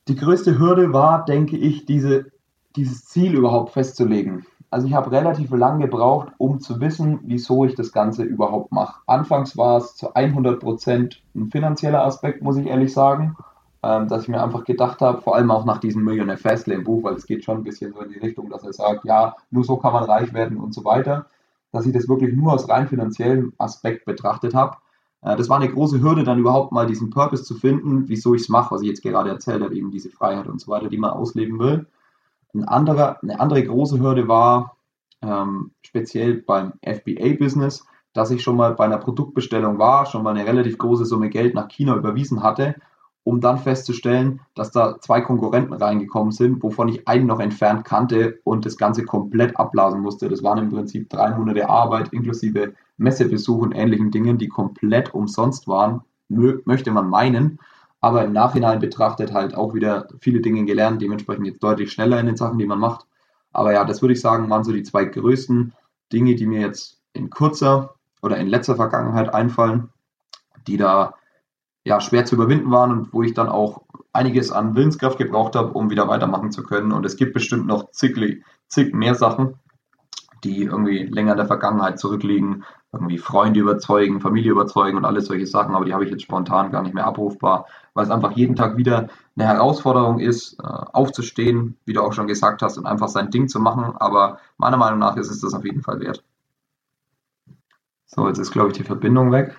[0.09, 2.34] Die größte Hürde war, denke ich, diese
[2.75, 4.45] dieses Ziel überhaupt festzulegen.
[4.71, 9.01] Also ich habe relativ lang gebraucht, um zu wissen, wieso ich das Ganze überhaupt mache.
[9.07, 13.37] Anfangs war es zu 100 Prozent ein finanzieller Aspekt, muss ich ehrlich sagen,
[13.83, 17.03] ähm, dass ich mir einfach gedacht habe, vor allem auch nach diesem Millionaire Fastlane Buch,
[17.03, 19.63] weil es geht schon ein bisschen so in die Richtung, dass er sagt, ja, nur
[19.63, 21.27] so kann man reich werden und so weiter,
[21.71, 24.77] dass ich das wirklich nur aus rein finanziellem Aspekt betrachtet habe.
[25.21, 28.41] Äh, das war eine große Hürde, dann überhaupt mal diesen Purpose zu finden, wieso ich
[28.41, 30.97] es mache, was ich jetzt gerade erzählt habe, eben diese Freiheit und so weiter, die
[30.97, 31.85] man ausleben will.
[32.55, 34.77] Ein anderer, eine andere große Hürde war,
[35.21, 40.47] ähm, speziell beim FBA-Business, dass ich schon mal bei einer Produktbestellung war, schon mal eine
[40.47, 42.75] relativ große Summe Geld nach China überwiesen hatte,
[43.25, 48.39] um dann festzustellen, dass da zwei Konkurrenten reingekommen sind, wovon ich einen noch entfernt kannte
[48.45, 50.29] und das Ganze komplett abblasen musste.
[50.29, 55.67] Das waren im Prinzip drei Monate Arbeit inklusive Messebesuch und ähnlichen Dingen, die komplett umsonst
[55.67, 57.59] waren, möchte man meinen
[58.05, 62.27] aber im Nachhinein betrachtet halt auch wieder viele Dinge gelernt, dementsprechend jetzt deutlich schneller in
[62.27, 63.07] den Sachen, die man macht.
[63.51, 65.73] Aber ja, das würde ich sagen, waren so die zwei größten
[66.13, 69.89] Dinge, die mir jetzt in kurzer oder in letzter Vergangenheit einfallen,
[70.67, 71.15] die da
[71.83, 73.81] ja schwer zu überwinden waren und wo ich dann auch
[74.13, 76.91] einiges an Willenskraft gebraucht habe, um wieder weitermachen zu können.
[76.91, 78.15] Und es gibt bestimmt noch zig,
[78.67, 79.55] zig mehr Sachen,
[80.45, 85.47] die irgendwie länger in der Vergangenheit zurückliegen, irgendwie Freunde überzeugen, Familie überzeugen und alles solche
[85.47, 88.55] Sachen, aber die habe ich jetzt spontan gar nicht mehr abrufbar, weil es einfach jeden
[88.55, 93.09] Tag wieder eine Herausforderung ist, äh, aufzustehen, wie du auch schon gesagt hast, und einfach
[93.09, 93.93] sein Ding zu machen.
[93.97, 96.23] Aber meiner Meinung nach ist es das auf jeden Fall wert.
[98.05, 99.57] So, jetzt ist, glaube ich, die Verbindung weg.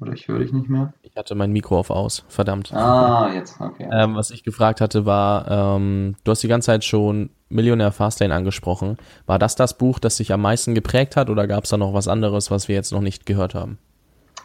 [0.00, 0.94] Oder ich höre dich nicht mehr.
[1.02, 2.72] Ich hatte mein Mikro auf aus, verdammt.
[2.72, 3.88] Ah, jetzt, okay.
[3.92, 8.34] Ähm, was ich gefragt hatte, war, ähm, du hast die ganze Zeit schon Millionär Fastlane
[8.34, 8.96] angesprochen.
[9.26, 11.92] War das das Buch, das dich am meisten geprägt hat oder gab es da noch
[11.92, 13.78] was anderes, was wir jetzt noch nicht gehört haben?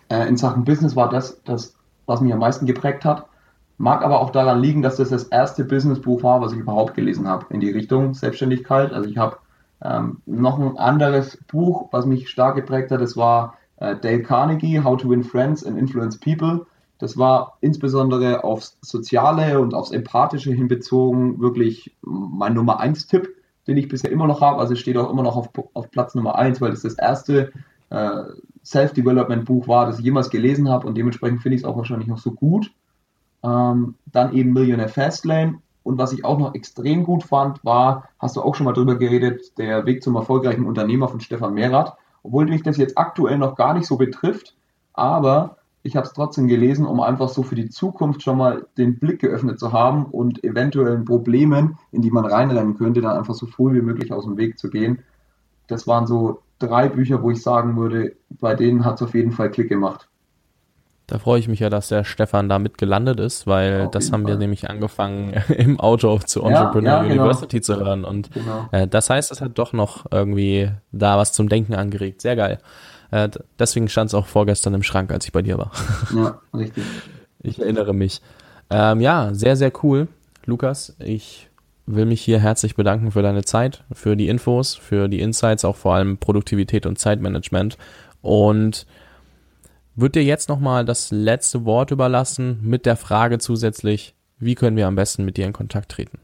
[0.09, 1.75] Äh, in Sachen Business war das, das,
[2.05, 3.25] was mich am meisten geprägt hat.
[3.77, 7.27] Mag aber auch daran liegen, dass das das erste Businessbuch war, was ich überhaupt gelesen
[7.27, 8.93] habe in die Richtung Selbstständigkeit.
[8.93, 9.37] Also ich habe
[9.83, 13.01] ähm, noch ein anderes Buch, was mich stark geprägt hat.
[13.01, 16.65] Das war äh, Dale Carnegie, How to Win Friends and Influence People.
[16.99, 23.35] Das war insbesondere aufs Soziale und aufs Empathische hinbezogen wirklich mein Nummer 1 Tipp,
[23.67, 24.59] den ich bisher immer noch habe.
[24.59, 27.51] Also steht auch immer noch auf, auf Platz Nummer 1, weil es das erste
[27.89, 28.23] äh,
[28.63, 32.17] Self-Development-Buch war, das ich jemals gelesen habe und dementsprechend finde ich es auch wahrscheinlich noch
[32.17, 32.71] so gut.
[33.43, 38.35] Ähm, dann eben Millionaire Fastlane und was ich auch noch extrem gut fand, war, hast
[38.35, 42.45] du auch schon mal drüber geredet, der Weg zum erfolgreichen Unternehmer von Stefan Mehrath obwohl
[42.45, 44.55] mich das jetzt aktuell noch gar nicht so betrifft,
[44.93, 48.97] aber ich habe es trotzdem gelesen, um einfach so für die Zukunft schon mal den
[48.97, 53.45] Blick geöffnet zu haben und eventuellen Problemen, in die man reinrennen könnte, dann einfach so
[53.45, 55.03] früh wie möglich aus dem Weg zu gehen.
[55.67, 59.31] Das waren so drei Bücher, wo ich sagen würde, bei denen hat es auf jeden
[59.31, 60.09] Fall Klick gemacht.
[61.05, 64.11] Da freue ich mich ja, dass der Stefan da mit gelandet ist, weil Auf das
[64.11, 64.31] haben Fall.
[64.31, 67.21] wir nämlich angefangen im Auto zu Entrepreneur ja, ja, genau.
[67.21, 68.03] University zu hören.
[68.03, 68.67] Und genau.
[68.71, 72.21] äh, das heißt, es hat doch noch irgendwie da was zum Denken angeregt.
[72.21, 72.57] Sehr geil.
[73.15, 75.71] Äh, deswegen stand es auch vorgestern im Schrank, als ich bei dir war.
[76.13, 76.83] Ja, richtig.
[77.47, 78.21] Ich erinnere mich.
[78.71, 80.07] Ähm, ja, sehr, sehr cool.
[80.45, 81.47] Lukas, ich
[81.85, 85.75] will mich hier herzlich bedanken für deine Zeit, für die Infos, für die Insights, auch
[85.75, 87.77] vor allem Produktivität und Zeitmanagement.
[88.23, 88.87] Und
[89.93, 94.87] würde dir jetzt nochmal das letzte Wort überlassen mit der Frage zusätzlich, wie können wir
[94.87, 96.17] am besten mit dir in Kontakt treten?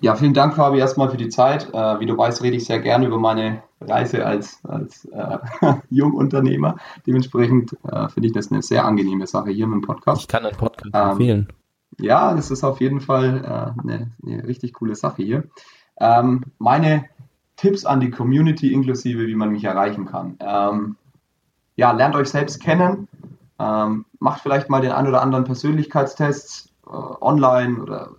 [0.00, 1.72] Ja, vielen Dank, Fabi, erstmal für die Zeit.
[1.72, 5.38] Äh, wie du weißt, rede ich sehr gerne über meine Reise als, als äh,
[5.90, 6.76] Jungunternehmer.
[7.06, 10.22] Dementsprechend äh, finde ich das eine sehr angenehme Sache hier mit dem Podcast.
[10.22, 11.48] Ich kann den Podcast ähm, empfehlen.
[11.98, 15.44] Ja, das ist auf jeden Fall äh, eine, eine, richtig coole Sache hier.
[15.98, 17.06] Ähm, meine
[17.56, 20.36] Tipps an die Community inklusive, wie man mich erreichen kann.
[20.40, 20.96] Ähm,
[21.74, 23.08] ja, lernt euch selbst kennen,
[23.58, 28.10] ähm, macht vielleicht mal den ein oder anderen Persönlichkeitstest äh, online oder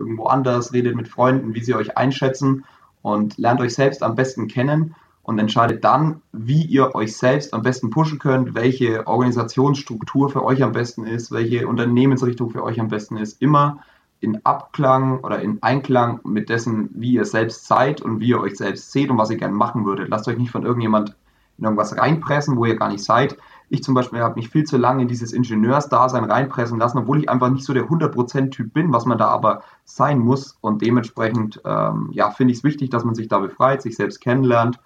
[0.00, 2.64] irgendwo anders, redet mit Freunden, wie sie euch einschätzen
[3.02, 7.62] und lernt euch selbst am besten kennen und entscheidet dann, wie ihr euch selbst am
[7.62, 12.88] besten pushen könnt, welche Organisationsstruktur für euch am besten ist, welche Unternehmensrichtung für euch am
[12.88, 13.40] besten ist.
[13.40, 13.80] Immer
[14.20, 18.56] in Abklang oder in Einklang mit dessen, wie ihr selbst seid und wie ihr euch
[18.56, 20.08] selbst seht und was ihr gerne machen würdet.
[20.08, 21.16] Lasst euch nicht von irgendjemand
[21.58, 23.36] in irgendwas reinpressen, wo ihr gar nicht seid.
[23.72, 27.30] Ich zum Beispiel habe mich viel zu lange in dieses Ingenieursdasein reinpressen lassen, obwohl ich
[27.30, 30.58] einfach nicht so der 100%-Typ bin, was man da aber sein muss.
[30.60, 34.20] Und dementsprechend, ähm, ja, finde ich es wichtig, dass man sich da befreit, sich selbst
[34.20, 34.80] kennenlernt.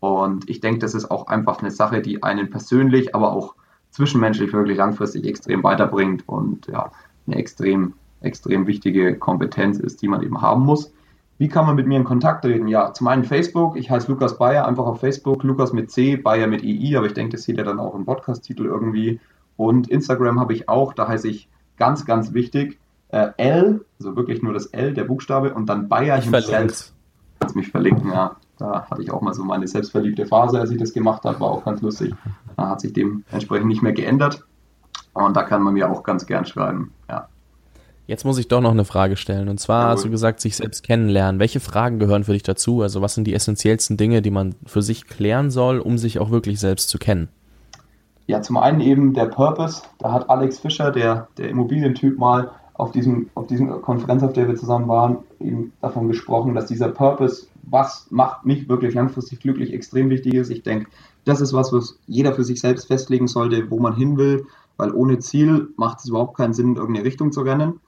[0.00, 3.54] Und ich denke, das ist auch einfach eine Sache, die einen persönlich, aber auch
[3.90, 6.90] zwischenmenschlich wirklich langfristig extrem weiterbringt und ja,
[7.26, 10.94] eine extrem, extrem wichtige Kompetenz ist, die man eben haben muss.
[11.40, 12.68] Wie kann man mit mir in Kontakt treten?
[12.68, 13.78] Ja, zum einen Facebook.
[13.78, 15.42] Ich heiße Lukas Bayer, einfach auf Facebook.
[15.42, 18.04] Lukas mit C, Bayer mit II, aber ich denke, das seht ihr dann auch im
[18.04, 19.20] Podcast-Titel irgendwie.
[19.56, 22.78] Und Instagram habe ich auch, da heiße ich ganz, ganz wichtig
[23.08, 26.92] äh, L, also wirklich nur das L, der Buchstabe, und dann Bayer ich himself.
[27.38, 28.36] Kannst mich verlinken, ja.
[28.58, 31.48] Da hatte ich auch mal so meine selbstverliebte Phase, als ich das gemacht habe, war
[31.48, 32.14] auch ganz lustig.
[32.58, 34.44] Da hat sich dementsprechend nicht mehr geändert.
[35.14, 37.28] Und da kann man mir auch ganz gern schreiben, ja.
[38.10, 39.48] Jetzt muss ich doch noch eine Frage stellen.
[39.48, 39.92] Und zwar Jawohl.
[39.92, 41.38] hast du gesagt, sich selbst kennenlernen.
[41.38, 42.82] Welche Fragen gehören für dich dazu?
[42.82, 46.32] Also was sind die essentiellsten Dinge, die man für sich klären soll, um sich auch
[46.32, 47.28] wirklich selbst zu kennen?
[48.26, 49.82] Ja, zum einen eben der Purpose.
[50.00, 54.48] Da hat Alex Fischer, der, der Immobilientyp, mal auf diesem, auf diesem Konferenz, auf der
[54.48, 59.72] wir zusammen waren, eben davon gesprochen, dass dieser Purpose, was macht mich wirklich langfristig glücklich,
[59.72, 60.50] extrem wichtig ist.
[60.50, 60.90] Ich denke,
[61.26, 64.46] das ist was, was jeder für sich selbst festlegen sollte, wo man hin will,
[64.78, 67.78] weil ohne Ziel macht es überhaupt keinen Sinn, in irgendeine Richtung zu rennen.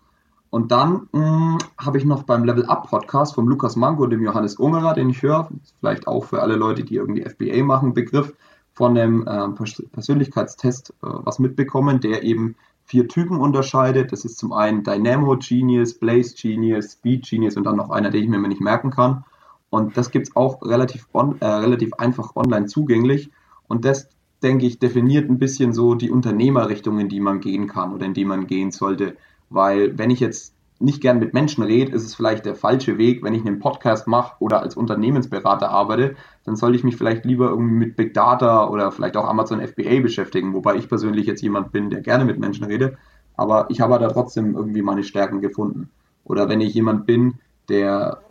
[0.53, 4.57] Und dann hm, habe ich noch beim Level Up Podcast vom Lukas Mango dem Johannes
[4.57, 5.49] Ungerer, den ich höre,
[5.81, 8.35] vielleicht auch für alle Leute, die irgendwie FBA machen, Begriff
[8.75, 9.49] von einem äh,
[9.93, 14.13] Persönlichkeitstest äh, was mitbekommen, der eben vier Typen unterscheidet.
[14.13, 18.25] Das ist zum einen Dynamo Genius, Blaze Genius, Speed Genius und dann noch einer, den
[18.25, 19.25] ich mir nicht merken kann.
[19.71, 23.31] Und das gibt es auch relativ, on, äh, relativ einfach online zugänglich.
[23.69, 24.11] Und das,
[24.43, 28.13] denke ich, definiert ein bisschen so die Unternehmerrichtung, in die man gehen kann oder in
[28.13, 29.17] die man gehen sollte.
[29.53, 33.23] Weil wenn ich jetzt nicht gern mit Menschen rede, ist es vielleicht der falsche Weg.
[33.23, 37.51] Wenn ich einen Podcast mache oder als Unternehmensberater arbeite, dann sollte ich mich vielleicht lieber
[37.51, 41.73] irgendwie mit Big Data oder vielleicht auch Amazon FBA beschäftigen, wobei ich persönlich jetzt jemand
[41.73, 42.99] bin, der gerne mit Menschen rede.
[43.37, 45.91] Aber ich habe da trotzdem irgendwie meine Stärken gefunden.
[46.25, 47.35] Oder wenn ich jemand bin,
[47.69, 48.23] der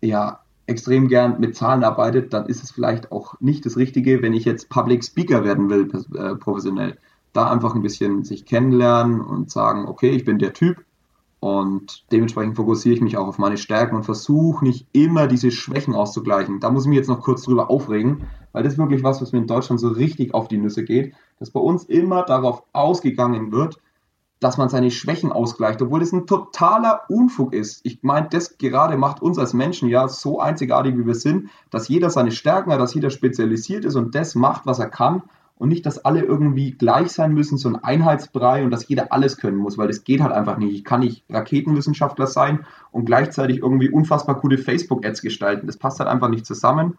[0.00, 4.34] ja extrem gern mit Zahlen arbeitet, dann ist es vielleicht auch nicht das Richtige, wenn
[4.34, 6.98] ich jetzt Public Speaker werden will, äh, professionell
[7.38, 10.84] da einfach ein bisschen sich kennenlernen und sagen, okay, ich bin der Typ
[11.38, 15.94] und dementsprechend fokussiere ich mich auch auf meine Stärken und versuche nicht immer diese Schwächen
[15.94, 16.58] auszugleichen.
[16.58, 19.30] Da muss ich mich jetzt noch kurz drüber aufregen, weil das ist wirklich was, was
[19.30, 23.52] mir in Deutschland so richtig auf die Nüsse geht, dass bei uns immer darauf ausgegangen
[23.52, 23.78] wird,
[24.40, 27.80] dass man seine Schwächen ausgleicht, obwohl das ein totaler Unfug ist.
[27.84, 31.88] Ich meine, das gerade macht uns als Menschen ja so einzigartig, wie wir sind, dass
[31.88, 35.22] jeder seine Stärken hat, dass jeder spezialisiert ist und das macht, was er kann
[35.58, 39.36] und nicht, dass alle irgendwie gleich sein müssen, so ein Einheitsbrei und dass jeder alles
[39.36, 40.74] können muss, weil das geht halt einfach nicht.
[40.74, 45.66] Ich kann nicht Raketenwissenschaftler sein und gleichzeitig irgendwie unfassbar gute Facebook-Ads gestalten.
[45.66, 46.96] Das passt halt einfach nicht zusammen.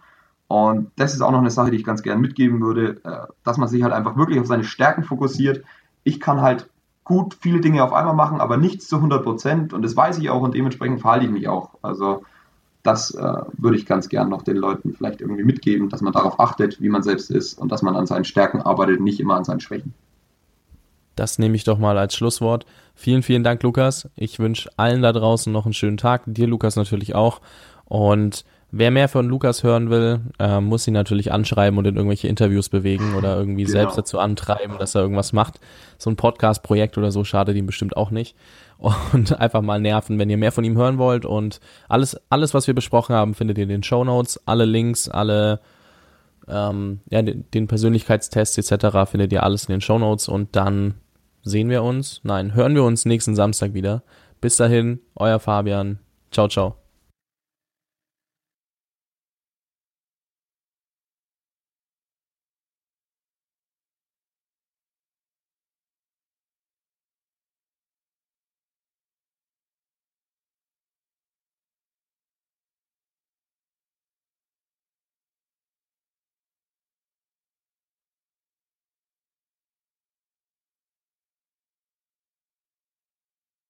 [0.47, 3.57] Und das ist auch noch eine Sache, die ich ganz gerne mitgeben würde, äh, dass
[3.57, 5.63] man sich halt einfach wirklich auf seine Stärken fokussiert.
[6.03, 6.69] Ich kann halt
[7.03, 10.29] gut viele Dinge auf einmal machen, aber nichts zu 100 Prozent und das weiß ich
[10.29, 11.75] auch und dementsprechend verhalte ich mich auch.
[11.81, 12.23] Also
[12.83, 16.39] das äh, würde ich ganz gern noch den Leuten vielleicht irgendwie mitgeben, dass man darauf
[16.39, 19.43] achtet, wie man selbst ist und dass man an seinen Stärken arbeitet, nicht immer an
[19.43, 19.93] seinen Schwächen.
[21.15, 22.65] Das nehme ich doch mal als Schlusswort.
[22.95, 24.07] Vielen, vielen Dank, Lukas.
[24.15, 26.23] Ich wünsche allen da draußen noch einen schönen Tag.
[26.25, 27.41] Dir, Lukas, natürlich auch.
[27.83, 32.29] Und wer mehr von Lukas hören will, äh, muss ihn natürlich anschreiben und in irgendwelche
[32.29, 33.73] Interviews bewegen oder irgendwie genau.
[33.73, 35.59] selbst dazu antreiben, dass er irgendwas macht.
[35.97, 38.37] So ein Podcast-Projekt oder so schadet ihm bestimmt auch nicht
[38.79, 41.25] und einfach mal nerven, wenn ihr mehr von ihm hören wollt.
[41.25, 44.41] Und alles, alles, was wir besprochen haben, findet ihr in den Show Notes.
[44.45, 45.59] Alle Links, alle,
[46.47, 49.09] ähm, ja, den, den Persönlichkeitstest etc.
[49.09, 50.27] findet ihr alles in den Show Notes.
[50.27, 50.95] Und dann
[51.43, 54.03] sehen wir uns, nein, hören wir uns nächsten Samstag wieder.
[54.41, 55.99] Bis dahin, euer Fabian.
[56.31, 56.88] Ciao, ciao.